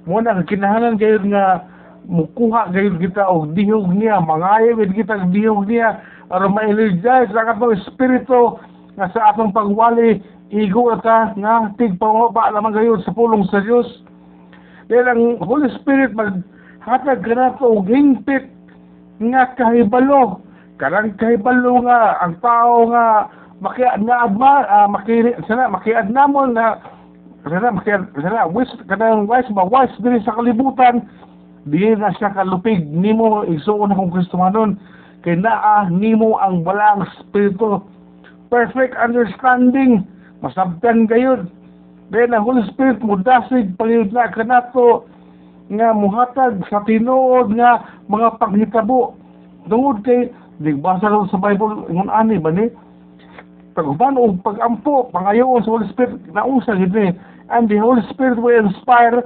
Muna 0.07 0.47
kinahanglan 0.47 0.95
kayo 0.95 1.19
nga 1.27 1.67
mukuha 2.07 2.71
kayo 2.71 2.95
kita 2.95 3.27
og 3.27 3.51
dihog 3.51 3.91
niya 3.91 4.23
mangayo 4.23 4.79
kita 4.79 5.19
og 5.19 5.35
dihog 5.35 5.67
niya 5.67 5.99
aron 6.31 6.55
ma-energize 6.55 7.35
ang 7.35 7.51
atong 7.51 7.75
espiritu 7.75 8.55
nga 8.95 9.11
sa 9.11 9.35
atong 9.35 9.51
pagwali 9.51 10.23
igo 10.55 10.87
ta 11.03 11.35
nga 11.35 11.75
tigpangaba 11.75 12.55
lamang 12.55 12.79
kayo 12.79 12.95
sa 13.03 13.11
pulong 13.11 13.43
sa 13.51 13.59
Dios 13.59 13.87
dahil 14.87 15.03
ang 15.03 15.23
Holy 15.43 15.67
Spirit 15.83 16.15
maghatag 16.15 17.27
ka 17.27 17.33
na 17.35 17.51
og 17.59 17.83
hingpit 17.91 18.47
nga 19.19 19.51
kahibalo 19.59 20.39
karang 20.77 21.17
kahibalo 21.17 21.83
nga 21.85 22.21
ang 22.21 22.37
tao 22.41 22.89
nga 22.93 23.27
makiad 23.61 24.01
na 24.05 24.29
adma 24.29 24.53
uh, 24.69 24.87
maki 24.89 25.33
sana 25.49 25.69
makiad 25.73 26.13
namon 26.13 26.53
na 26.53 26.77
sana 27.45 27.73
makiad 27.73 28.05
sana 28.13 28.45
wis 28.53 28.69
kanang 28.85 29.25
wise 29.25 29.49
ba 29.57 29.65
wise 29.65 29.93
diri 30.01 30.21
sa 30.21 30.37
kalibutan 30.37 31.01
di 31.67 31.91
na 31.97 32.13
siya 32.15 32.31
kalupig 32.31 32.85
nimo 32.87 33.43
igsuon 33.43 33.91
akong 33.91 34.13
Kristohanon 34.13 34.79
kay 35.27 35.35
naa 35.35 35.91
nimo 35.91 36.39
ang 36.39 36.63
balang 36.63 37.03
espiritu. 37.03 37.83
Perfect 38.47 38.95
understanding 38.95 40.07
masabtan 40.39 41.09
gayud. 41.11 41.51
Then 42.15 42.31
ang 42.31 42.47
Holy 42.47 42.63
Spirit 42.71 43.03
mo 43.03 43.19
dasig 43.19 43.75
pangiyod 43.75 44.15
na 44.15 44.31
kanato 44.31 45.03
nga 45.67 45.91
muhatag 45.91 46.63
sa 46.71 46.79
tinuod 46.87 47.51
nga 47.59 47.83
mga 48.07 48.39
paghitabo. 48.39 49.19
Tungod 49.67 50.07
kay 50.07 50.31
digbasa 50.61 51.09
lang 51.09 51.29
sa 51.29 51.37
Bible 51.37 51.85
ngun 51.89 52.09
ani 52.09 52.41
ba 52.41 52.49
ni? 52.49 52.69
Paguban 53.77 54.17
o 54.17 54.33
pagampo 54.41 55.09
pangayoon 55.13 55.61
sa 55.61 55.73
Holy 55.77 55.87
Spirit 55.93 56.17
nausa 56.33 56.77
gid 56.77 56.93
ni. 56.93 57.13
And 57.53 57.69
the 57.69 57.77
Holy 57.77 58.01
Spirit 58.09 58.41
will 58.41 58.57
inspire 58.57 59.21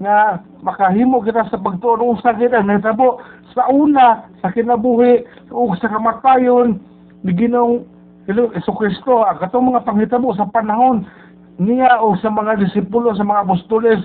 nga 0.00 0.40
makahimo 0.64 1.20
kita 1.20 1.44
sa 1.52 1.60
pagtuon 1.60 2.16
gid 2.40 2.56
ang 2.56 2.72
nahitabo 2.72 3.20
sa 3.52 3.68
una 3.68 4.24
sa 4.40 4.48
kinabuhi 4.48 5.26
o 5.52 5.74
sa 5.76 5.90
kamatayon 5.92 6.80
ni 7.26 7.32
Ginoong 7.36 7.84
Hesus 8.30 8.76
Kristo 8.78 9.26
ang 9.26 9.42
katong 9.42 9.74
mga 9.74 9.84
panghitabo 9.84 10.32
sa 10.38 10.48
panahon 10.48 11.04
niya 11.60 12.00
o 12.00 12.14
sa 12.22 12.30
mga 12.32 12.62
disipulo 12.62 13.12
sa 13.12 13.26
mga 13.26 13.44
apostoles 13.44 14.00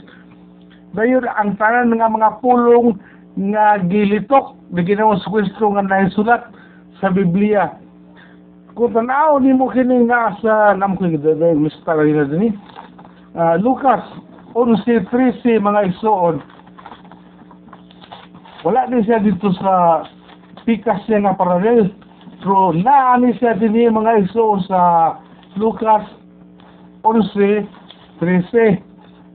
dayon 0.98 1.24
ang 1.40 1.56
tanan 1.56 1.94
nga 1.96 2.10
mga 2.10 2.44
pulong 2.44 2.98
nga 3.54 3.80
gilitok 3.86 4.58
ni 4.74 4.82
Ginoong 4.84 5.22
Kristo 5.24 5.72
nga 5.72 5.86
nahisulat 5.86 6.44
sa 7.00 7.12
Biblia 7.12 7.86
kung 8.76 8.92
tanaw 8.92 9.40
ni 9.40 9.56
mo 9.56 9.72
kini 9.72 10.04
nga 10.12 10.36
sa 10.44 10.76
nam 10.76 11.00
ko 11.00 11.08
gid 11.08 11.24
lista 11.24 11.96
rin 11.96 12.20
na 12.20 12.28
dinhi. 12.28 12.52
Ah, 13.32 13.56
Lucas 13.56 14.04
11:13 14.52 15.64
mga 15.64 15.96
igsoon. 15.96 16.44
Wala 18.68 18.88
din 18.92 19.04
siya 19.08 19.24
dito 19.24 19.48
sa 19.64 20.04
pikas 20.68 21.08
niya 21.08 21.24
nga 21.24 21.40
paralel. 21.40 21.88
Pero 22.44 22.76
naani 22.76 23.32
siya 23.40 23.56
din 23.56 23.96
mga 23.96 24.28
igsoon 24.28 24.60
sa 24.68 24.80
Lucas 25.56 26.04
11:13. 27.08 28.84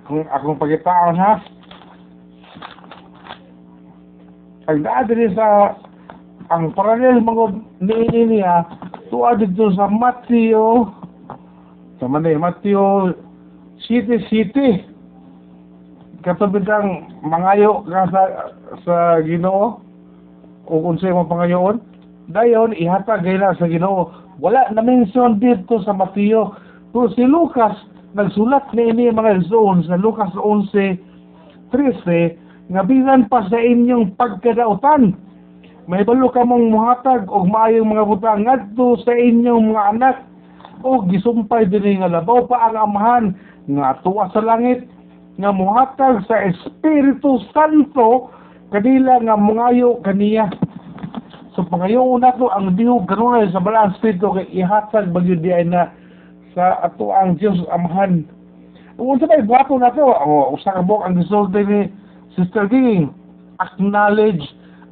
Kung 0.05 0.29
akong 0.29 0.61
pagkitaon 0.61 1.17
ha. 1.17 1.41
Ang 4.69 4.85
naa 4.85 5.09
din 5.09 5.33
sa 5.33 5.73
ang 6.51 6.75
paralel 6.75 7.23
mga 7.23 7.47
niini 7.79 8.23
niya 8.27 8.67
tuwa 9.07 9.39
dito 9.39 9.71
sa 9.79 9.87
Mateo 9.87 10.91
sa 12.03 12.11
manay 12.11 12.35
Mateo 12.35 13.15
City 13.87 14.19
City. 14.27 14.83
Kang 16.27 16.37
mangayo 17.23 17.87
ka 17.87 18.11
sa 18.11 18.23
sa 18.83 18.97
Ginoo. 19.23 19.79
O 20.71 20.83
kung 20.85 20.99
sa'yo 21.01 21.23
mo 21.23 21.25
pangayoon. 21.27 21.81
Dayon 22.31 22.77
ihatag 22.77 23.25
gayla 23.25 23.55
sa 23.57 23.71
Ginoo. 23.71 24.11
Wala 24.43 24.69
na 24.75 24.83
mention 24.83 25.39
dito 25.39 25.79
sa 25.87 25.95
Mateo 25.95 26.55
pero 26.91 27.07
si 27.15 27.23
Lucas 27.23 27.79
nagsulat 28.19 28.75
ni 28.75 28.91
ini 28.91 29.15
mga 29.15 29.47
zone 29.47 29.87
sa 29.87 29.95
Lucas 29.95 30.35
11:13 30.35 30.99
nga 32.75 32.83
bisan 32.83 33.31
pa 33.31 33.47
sa 33.47 33.59
inyong 33.63 34.19
pagkadautan 34.19 35.15
may 35.89 36.05
balo 36.05 36.29
ka 36.29 36.45
mong 36.45 36.73
muhatag 36.73 37.25
og 37.31 37.49
maayong 37.49 37.89
mga 37.89 38.05
butang 38.09 38.43
ngadto 38.45 39.01
sa 39.05 39.13
inyong 39.15 39.73
mga 39.73 39.85
anak 39.97 40.17
o 40.85 41.05
gisumpay 41.09 41.69
dinhi 41.69 42.01
nga 42.01 42.13
labaw 42.13 42.45
pa 42.45 42.69
ang 42.69 42.77
amahan 42.77 43.25
nga 43.69 43.97
tuwa 44.05 44.29
sa 44.33 44.41
langit 44.45 44.85
nga 45.41 45.53
muhatag 45.53 46.25
sa 46.29 46.37
Espiritu 46.49 47.41
Santo 47.55 48.29
kanila 48.75 49.21
nga 49.21 49.37
mungayo 49.37 50.01
kaniya 50.05 50.49
so 51.57 51.65
pangayoon 51.67 52.21
nato 52.21 52.53
ang 52.53 52.77
dihog 52.77 53.09
kanunay 53.09 53.49
sa 53.51 53.61
balang 53.61 53.97
espiritu 53.97 54.31
kay 54.37 54.47
ihatag 54.53 55.11
bagyo 55.11 55.35
di 55.37 55.51
na 55.67 55.91
sa 56.55 56.85
ato 56.87 57.11
ang 57.15 57.41
Dios 57.41 57.59
amahan 57.73 58.29
Unsa 59.01 59.25
ba 59.25 59.41
buhato 59.41 59.81
na 59.81 59.89
to? 59.97 60.05
O, 60.05 60.53
usa 60.53 60.77
ka 60.77 60.85
ang 60.85 61.17
gisulti 61.17 61.65
ni 61.65 61.81
Sister 62.37 62.69
Ging. 62.69 63.09
Acknowledge 63.57 64.45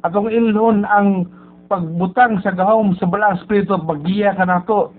atong 0.05 0.31
ilhon 0.31 0.87
ang 0.87 1.27
pagbutang 1.69 2.41
sa 2.41 2.51
gahom 2.51 2.97
sa 2.97 3.05
balang 3.05 3.37
espiritu 3.37 3.77
paggiya 3.77 4.33
ka 4.33 4.43
na 4.43 4.65
to. 4.65 4.89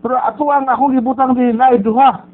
Pero 0.00 0.16
ato 0.16 0.48
ang 0.48 0.70
akong 0.70 0.96
gibutang 0.96 1.36
din 1.36 1.60
na 1.60 1.76
duha. 1.76 2.24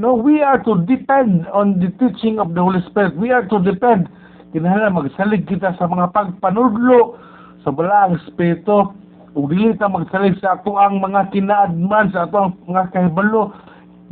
No, 0.00 0.16
we 0.16 0.40
are 0.40 0.56
to 0.64 0.80
depend 0.88 1.44
on 1.52 1.76
the 1.76 1.92
teaching 2.00 2.40
of 2.40 2.56
the 2.56 2.62
Holy 2.64 2.80
Spirit. 2.88 3.12
We 3.20 3.28
are 3.28 3.44
to 3.52 3.60
depend. 3.60 4.08
Kinahanglan 4.56 4.96
magsalig 4.96 5.44
kita 5.44 5.76
sa 5.76 5.84
mga 5.84 6.16
pagpanudlo 6.16 7.20
sa 7.60 7.68
balang 7.68 8.16
espiritu. 8.24 8.96
Ug 9.36 9.52
dili 9.52 9.76
magsalig 9.76 10.40
sa 10.40 10.56
ato 10.56 10.80
ang 10.80 11.00
mga 11.00 11.28
kinaadman 11.32 12.12
sa 12.12 12.24
ato 12.24 12.36
ang 12.48 12.52
mga 12.68 12.88
kahibalo 12.92 13.52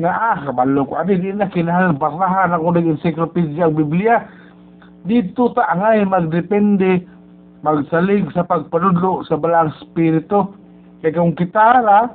nga 0.00 0.12
ah, 0.16 0.37
kabalo 0.48 0.88
ko 0.88 0.96
ani 0.96 1.20
di 1.20 1.28
na 1.37 1.52
kinahanglan 1.52 2.00
barahan 2.00 2.56
ako 2.56 2.72
ng 2.72 2.96
encyclopedia 2.96 3.68
ang 3.68 3.76
Biblia. 3.76 4.24
Dito 5.08 5.48
ta 5.56 5.64
angay 5.72 6.04
magdepende 6.04 7.04
magsalig 7.64 8.28
sa 8.36 8.44
pagpanudlo 8.44 9.24
sa 9.24 9.40
balang 9.40 9.72
espiritu. 9.80 10.52
Kaya 11.00 11.16
kung 11.16 11.32
kita 11.32 11.80
ra, 11.80 12.12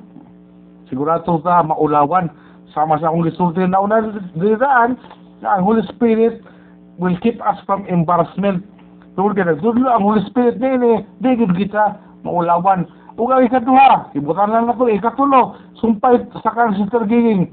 sigurado 0.89 1.41
ta 1.41 1.65
maulawan 1.65 2.29
sama 2.73 3.01
sa 3.01 3.09
akong 3.09 3.25
gisulti 3.25 3.65
na 3.65 3.81
una 3.81 4.13
diraan 4.37 4.99
na 5.41 5.57
ang 5.57 5.63
Holy 5.65 5.81
Spirit 5.89 6.43
will 7.01 7.17
keep 7.25 7.41
us 7.41 7.57
from 7.65 7.87
embarrassment. 7.89 8.61
Tungkol 9.15 9.33
ka 9.33 9.47
nagdudlo 9.47 9.87
ang 9.87 10.03
Holy 10.03 10.21
Spirit 10.27 10.59
na 10.59 10.75
ini, 10.75 10.93
di 11.23 11.39
gid 11.39 11.55
kita 11.55 11.97
maulawan. 12.21 12.85
Ug 13.15 13.31
ang 13.31 13.47
ikaduha, 13.47 14.11
ibutan 14.11 14.51
lang 14.51 14.67
na 14.67 14.75
to, 14.75 14.91
ikatulo, 14.91 15.55
sumpay 15.79 16.19
sa 16.43 16.51
kang 16.51 16.75
Sister 16.75 17.07
Giging, 17.07 17.47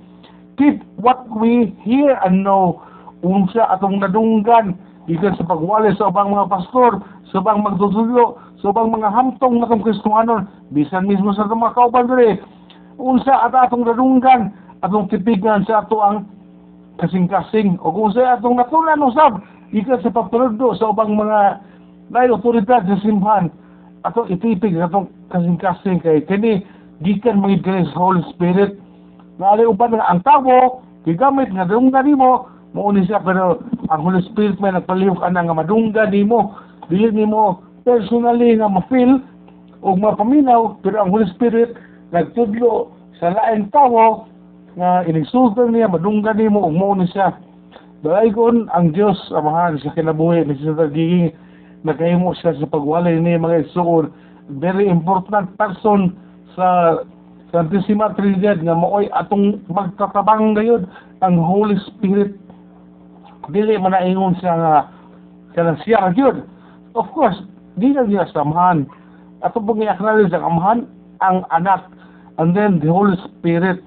keep 0.59 0.83
what 0.99 1.23
we 1.31 1.71
hear 1.87 2.19
and 2.27 2.43
know. 2.43 2.83
Unsa 3.23 3.71
atong 3.71 4.03
nadunggan, 4.03 4.75
ikan 5.11 5.35
sa 5.35 5.47
pagwali 5.47 5.91
sa 5.99 6.11
ubang 6.11 6.31
mga 6.31 6.51
pastor, 6.51 7.03
sa 7.31 7.43
ubang 7.43 7.65
magtutulyo, 7.67 8.39
sa 8.63 8.71
ubang 8.71 8.95
mga 8.95 9.11
hamtong 9.11 9.59
na 9.59 9.67
kong 9.67 9.83
Kristohanon, 9.83 10.47
bisan 10.71 11.11
mismo 11.11 11.35
sa 11.35 11.51
mga 11.51 11.75
kauban 11.75 12.07
diri. 12.07 12.39
Unsa 13.03 13.51
at 13.51 13.57
atong 13.57 13.83
nadunggan, 13.83 14.55
atong 14.83 15.11
tipigan 15.11 15.67
sa 15.67 15.83
ato 15.83 15.99
ang 16.03 16.27
kasing-kasing 16.99 17.79
o 17.81 17.91
kung 17.91 18.13
sa 18.13 18.37
atong 18.37 18.59
natulan 18.59 19.01
usab 19.01 19.43
ikan 19.73 19.99
sa 20.05 20.13
pagpaludo 20.13 20.77
sa 20.77 20.93
ubang 20.93 21.17
mga 21.17 21.63
lain 22.13 22.35
otoridad 22.37 22.85
sa 22.85 23.01
simbahan 23.01 23.49
ato 24.05 24.29
itipig 24.29 24.77
atong 24.77 25.09
kasing-kasing 25.33 26.03
kay 26.03 26.21
kini 26.27 26.67
gikan 27.01 27.41
mga 27.41 27.91
Holy 27.97 28.23
Spirit 28.35 28.77
na 29.41 29.57
uban 29.65 29.97
nga 29.97 30.11
ang 30.11 30.21
tawo 30.23 30.85
gigamit 31.07 31.49
nga 31.55 31.67
dunggan 31.67 32.05
nimo 32.05 32.47
mauni 32.73 33.05
siya 33.05 33.21
pero 33.21 33.61
ang 33.93 34.01
Holy 34.03 34.25
Spirit 34.33 34.57
may 34.61 34.73
nagpalihok 34.73 35.21
ana 35.25 35.45
nga 35.45 35.57
madunggan 35.57 36.13
nimo 36.13 36.57
dili 36.89 37.13
nimo 37.13 37.61
personally 37.85 38.57
nga 38.57 38.69
ma-feel 38.69 39.21
o 39.85 39.97
mapaminaw 39.97 40.81
pero 40.81 41.01
ang 41.01 41.13
Holy 41.13 41.29
Spirit 41.37 41.77
nagtudlo 42.13 42.93
sa 43.23 43.33
laing 43.33 43.71
tawo 43.71 44.33
nga 44.77 45.05
inigsultan 45.05 45.73
niya, 45.73 45.89
madunggan 45.89 46.37
niya 46.37 46.53
mo, 46.53 46.65
umo 46.69 46.97
ni 46.97 47.07
siya. 47.13 47.37
Dalaygon 48.03 48.67
ang 48.73 48.91
Diyos, 48.97 49.15
amahan 49.31 49.79
sa 49.79 49.95
kinabuhi, 49.95 50.43
ni 50.43 50.59
Sister 50.59 50.91
Giging, 50.91 51.31
nagkahimo 51.87 52.35
siya 52.35 52.57
sa 52.57 52.67
pagwalay 52.67 53.21
niya 53.21 53.39
mga 53.39 53.69
isuon. 53.71 54.11
Very 54.59 54.91
important 54.91 55.55
person 55.55 56.17
sa 56.59 56.99
Santissima 57.53 58.11
Trinidad 58.17 58.65
nga 58.65 58.75
maoy 58.75 59.13
atong 59.13 59.61
magtatabang 59.69 60.57
gayud 60.57 60.89
ang 61.21 61.37
Holy 61.37 61.77
Spirit. 61.85 62.35
Dili 63.51 63.75
man 63.81 63.97
naingon 63.97 64.39
siya 64.39 64.55
nga 64.55 64.75
kanang 65.59 65.81
siya 65.83 66.15
gyud. 66.15 66.47
Of 66.95 67.09
course, 67.17 67.41
di 67.81 67.91
na 67.91 68.07
niya 68.07 68.29
samahan. 68.31 68.87
Ato 69.43 69.59
pong 69.59 69.83
i-acknowledge 69.83 70.31
ang 70.31 70.47
amahan, 70.47 70.81
ang 71.19 71.43
anak, 71.51 71.83
and 72.39 72.55
then 72.55 72.79
the 72.79 72.87
Holy 72.87 73.19
Spirit. 73.27 73.83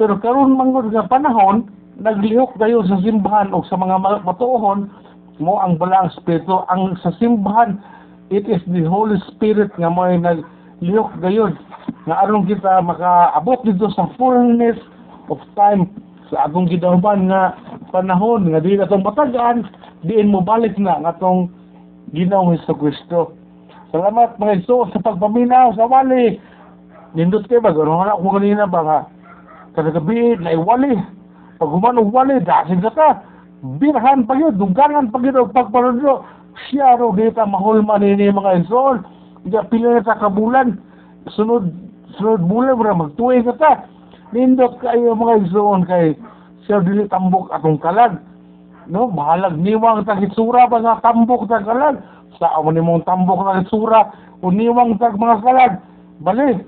Pero 0.00 0.16
karon 0.16 0.56
mangod 0.56 0.88
nga 0.94 1.04
panahon, 1.04 1.68
naglihok 1.98 2.54
kayo 2.56 2.86
sa 2.86 3.02
simbahan 3.02 3.50
o 3.50 3.66
sa 3.66 3.74
mga 3.74 3.98
ma- 3.98 4.22
matuohon 4.22 4.86
mo 5.42 5.58
ang 5.58 5.78
balang 5.78 6.10
espiritu 6.10 6.62
ang 6.70 6.94
sa 7.02 7.10
simbahan 7.18 7.78
it 8.30 8.46
is 8.46 8.62
the 8.70 8.86
Holy 8.86 9.18
Spirit 9.30 9.70
nga 9.78 9.90
mo 9.90 10.06
naglihok 10.06 11.10
gayon 11.18 11.58
nga 12.06 12.22
aron 12.22 12.46
kita 12.46 12.82
makaabot 12.86 13.58
dito 13.66 13.90
sa 13.94 14.06
fullness 14.14 14.78
of 15.26 15.42
time 15.58 15.90
sa 16.28 16.48
atong 16.48 16.68
gidahuman 16.68 17.28
nga 17.32 17.56
panahon 17.88 18.52
nga 18.52 18.60
di 18.60 18.76
natong 18.76 19.04
matagaan 19.04 19.64
diin 20.04 20.28
mo 20.28 20.44
balik 20.44 20.76
na 20.76 21.00
nga 21.00 21.16
atong 21.16 21.48
Ginoong 22.12 22.56
Hesus 22.56 22.72
Kristo. 22.80 23.36
Salamat 23.92 24.40
mga 24.40 24.64
Iso 24.64 24.88
sa 24.92 25.00
pagpaminaw 25.00 25.76
sa 25.76 25.88
wali. 25.88 26.40
Nindot 27.16 27.44
kayo 27.48 27.60
ba? 27.60 27.72
Gano'n 27.72 28.04
na 28.04 28.16
ako 28.16 28.36
kanina 28.36 28.64
ba 28.68 28.80
nga? 28.84 29.00
Kada 29.76 29.92
gabi 29.92 30.36
na 30.40 30.56
iwali. 30.56 30.96
Pag 31.56 31.72
humano 31.72 32.04
wali, 32.04 32.40
dasig 32.44 32.80
ka 32.84 32.92
ta. 32.92 33.10
Birahan 33.80 34.28
pa 34.28 34.36
yun, 34.36 34.54
dugangan 34.56 35.10
pa 35.10 35.20
yun 35.20 35.36
ang 35.36 35.52
pagpanulo. 35.52 36.24
Siya 36.68 36.96
ro 37.00 37.12
dito 37.12 37.40
mahulma 37.44 38.00
nini 38.00 38.28
mga 38.28 38.64
Isol. 38.64 39.04
Iya 39.48 39.64
pila 39.68 40.00
na 40.00 40.04
ta 40.04 40.20
kabulan. 40.20 40.80
Sunod 41.32 41.68
sunod 42.16 42.44
bulan 42.44 42.76
mo 42.76 43.08
magtuwi 43.08 43.44
ka 43.44 43.54
ta. 43.56 43.72
Nindot 44.28 44.76
kayo 44.84 45.16
mga 45.16 45.48
Isol 45.48 45.88
kay 45.88 46.12
siya 46.68 46.84
dili 46.84 47.08
tambok 47.08 47.48
atong 47.48 47.80
kalag. 47.80 48.20
No, 48.88 49.08
bahalag 49.08 49.56
niwang 49.56 50.04
tag 50.04 50.20
itsura 50.20 50.68
ba 50.68 50.84
nga 50.84 51.00
tambok 51.00 51.48
tag 51.48 51.64
kalag. 51.64 51.96
Sa 52.36 52.60
amo 52.60 52.68
ni 52.68 52.84
mong 52.84 53.08
tambok 53.08 53.40
tag 53.40 53.64
itsura, 53.64 54.12
uniwang 54.44 55.00
tag 55.00 55.16
mga 55.16 55.40
kalag. 55.40 55.72
Bali. 56.20 56.60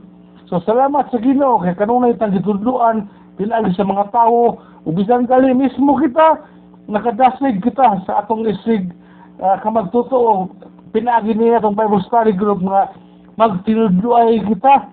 So 0.49 0.59
salamat 0.65 1.13
sa 1.13 1.21
Ginoo 1.21 1.61
kay 1.63 1.77
kanunay 1.77 2.17
tang 2.17 2.33
gitudluan 2.35 3.07
pinagi 3.39 3.77
sa 3.77 3.87
mga 3.87 4.11
tao 4.11 4.59
ubisan 4.83 5.29
kali 5.29 5.55
mismo 5.55 5.95
kita 6.01 6.43
nakadasig 6.91 7.63
kita 7.63 8.03
sa 8.03 8.25
atong 8.25 8.49
isig 8.51 8.91
uh, 9.39 9.57
kamagtotoo 9.63 10.51
pinagi 10.91 11.39
niya 11.39 11.63
atong 11.63 11.79
Bible 11.79 12.03
study 12.03 12.35
group 12.35 12.59
nga 12.67 12.91
magtinudluay 13.39 14.43
kita 14.43 14.91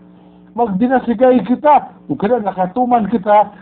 magdinasigay 0.58 1.46
kita 1.46 1.94
ug 2.10 2.18
kada 2.18 2.42
nakatuman 2.42 3.06
kita 3.14 3.54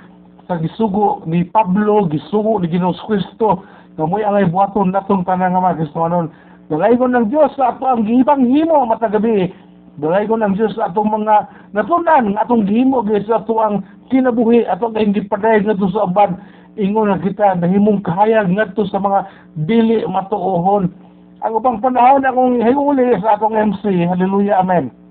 sa 0.47 0.55
gisugo 0.63 1.19
ni 1.27 1.43
Pablo, 1.43 2.07
gisugo 2.07 2.63
ni 2.63 2.71
Ginoong 2.71 2.95
Kristo, 3.03 3.67
nga 3.99 4.07
mo'y 4.07 4.23
angay 4.23 4.47
buhaton 4.47 4.95
natong 4.95 5.27
tanang 5.27 5.51
nga 5.51 5.59
mga 5.59 5.83
Kristohanon. 5.83 6.31
Nalaygon 6.71 7.13
ng 7.13 7.27
Diyos 7.27 7.51
sa 7.59 7.75
ato 7.75 7.83
ang 7.85 8.07
gibang 8.07 8.47
himo 8.47 8.87
matagabi, 8.87 9.51
Dalay 9.95 10.27
ko 10.27 10.35
ng 10.35 10.59
Diyos 10.59 10.75
sa 10.75 10.91
atong 10.91 11.07
mga 11.07 11.47
natunan, 11.71 12.35
atong 12.35 12.67
gihimo 12.67 12.99
gyud 13.07 13.23
sa 13.31 13.39
ato 13.39 13.63
ang 13.63 13.79
kinabuhi, 14.11 14.67
ato 14.67 14.91
nga 14.91 14.99
hindi 14.99 15.23
paday 15.23 15.63
ngadto 15.63 15.87
sa 15.95 16.03
uban. 16.03 16.35
Ingon 16.75 17.15
na 17.15 17.23
kita, 17.23 17.55
nahimong 17.55 18.03
kahayag 18.03 18.51
ngadto 18.51 18.83
sa 18.91 18.99
mga 18.99 19.23
dili 19.63 20.03
matuohon. 20.03 20.91
Ang 21.47 21.53
upang 21.55 21.79
panahon 21.79 22.27
akong 22.27 22.59
hiuli 22.59 23.15
sa 23.23 23.39
atong 23.39 23.55
MC. 23.55 24.03
Hallelujah, 24.03 24.59
Amen. 24.59 25.04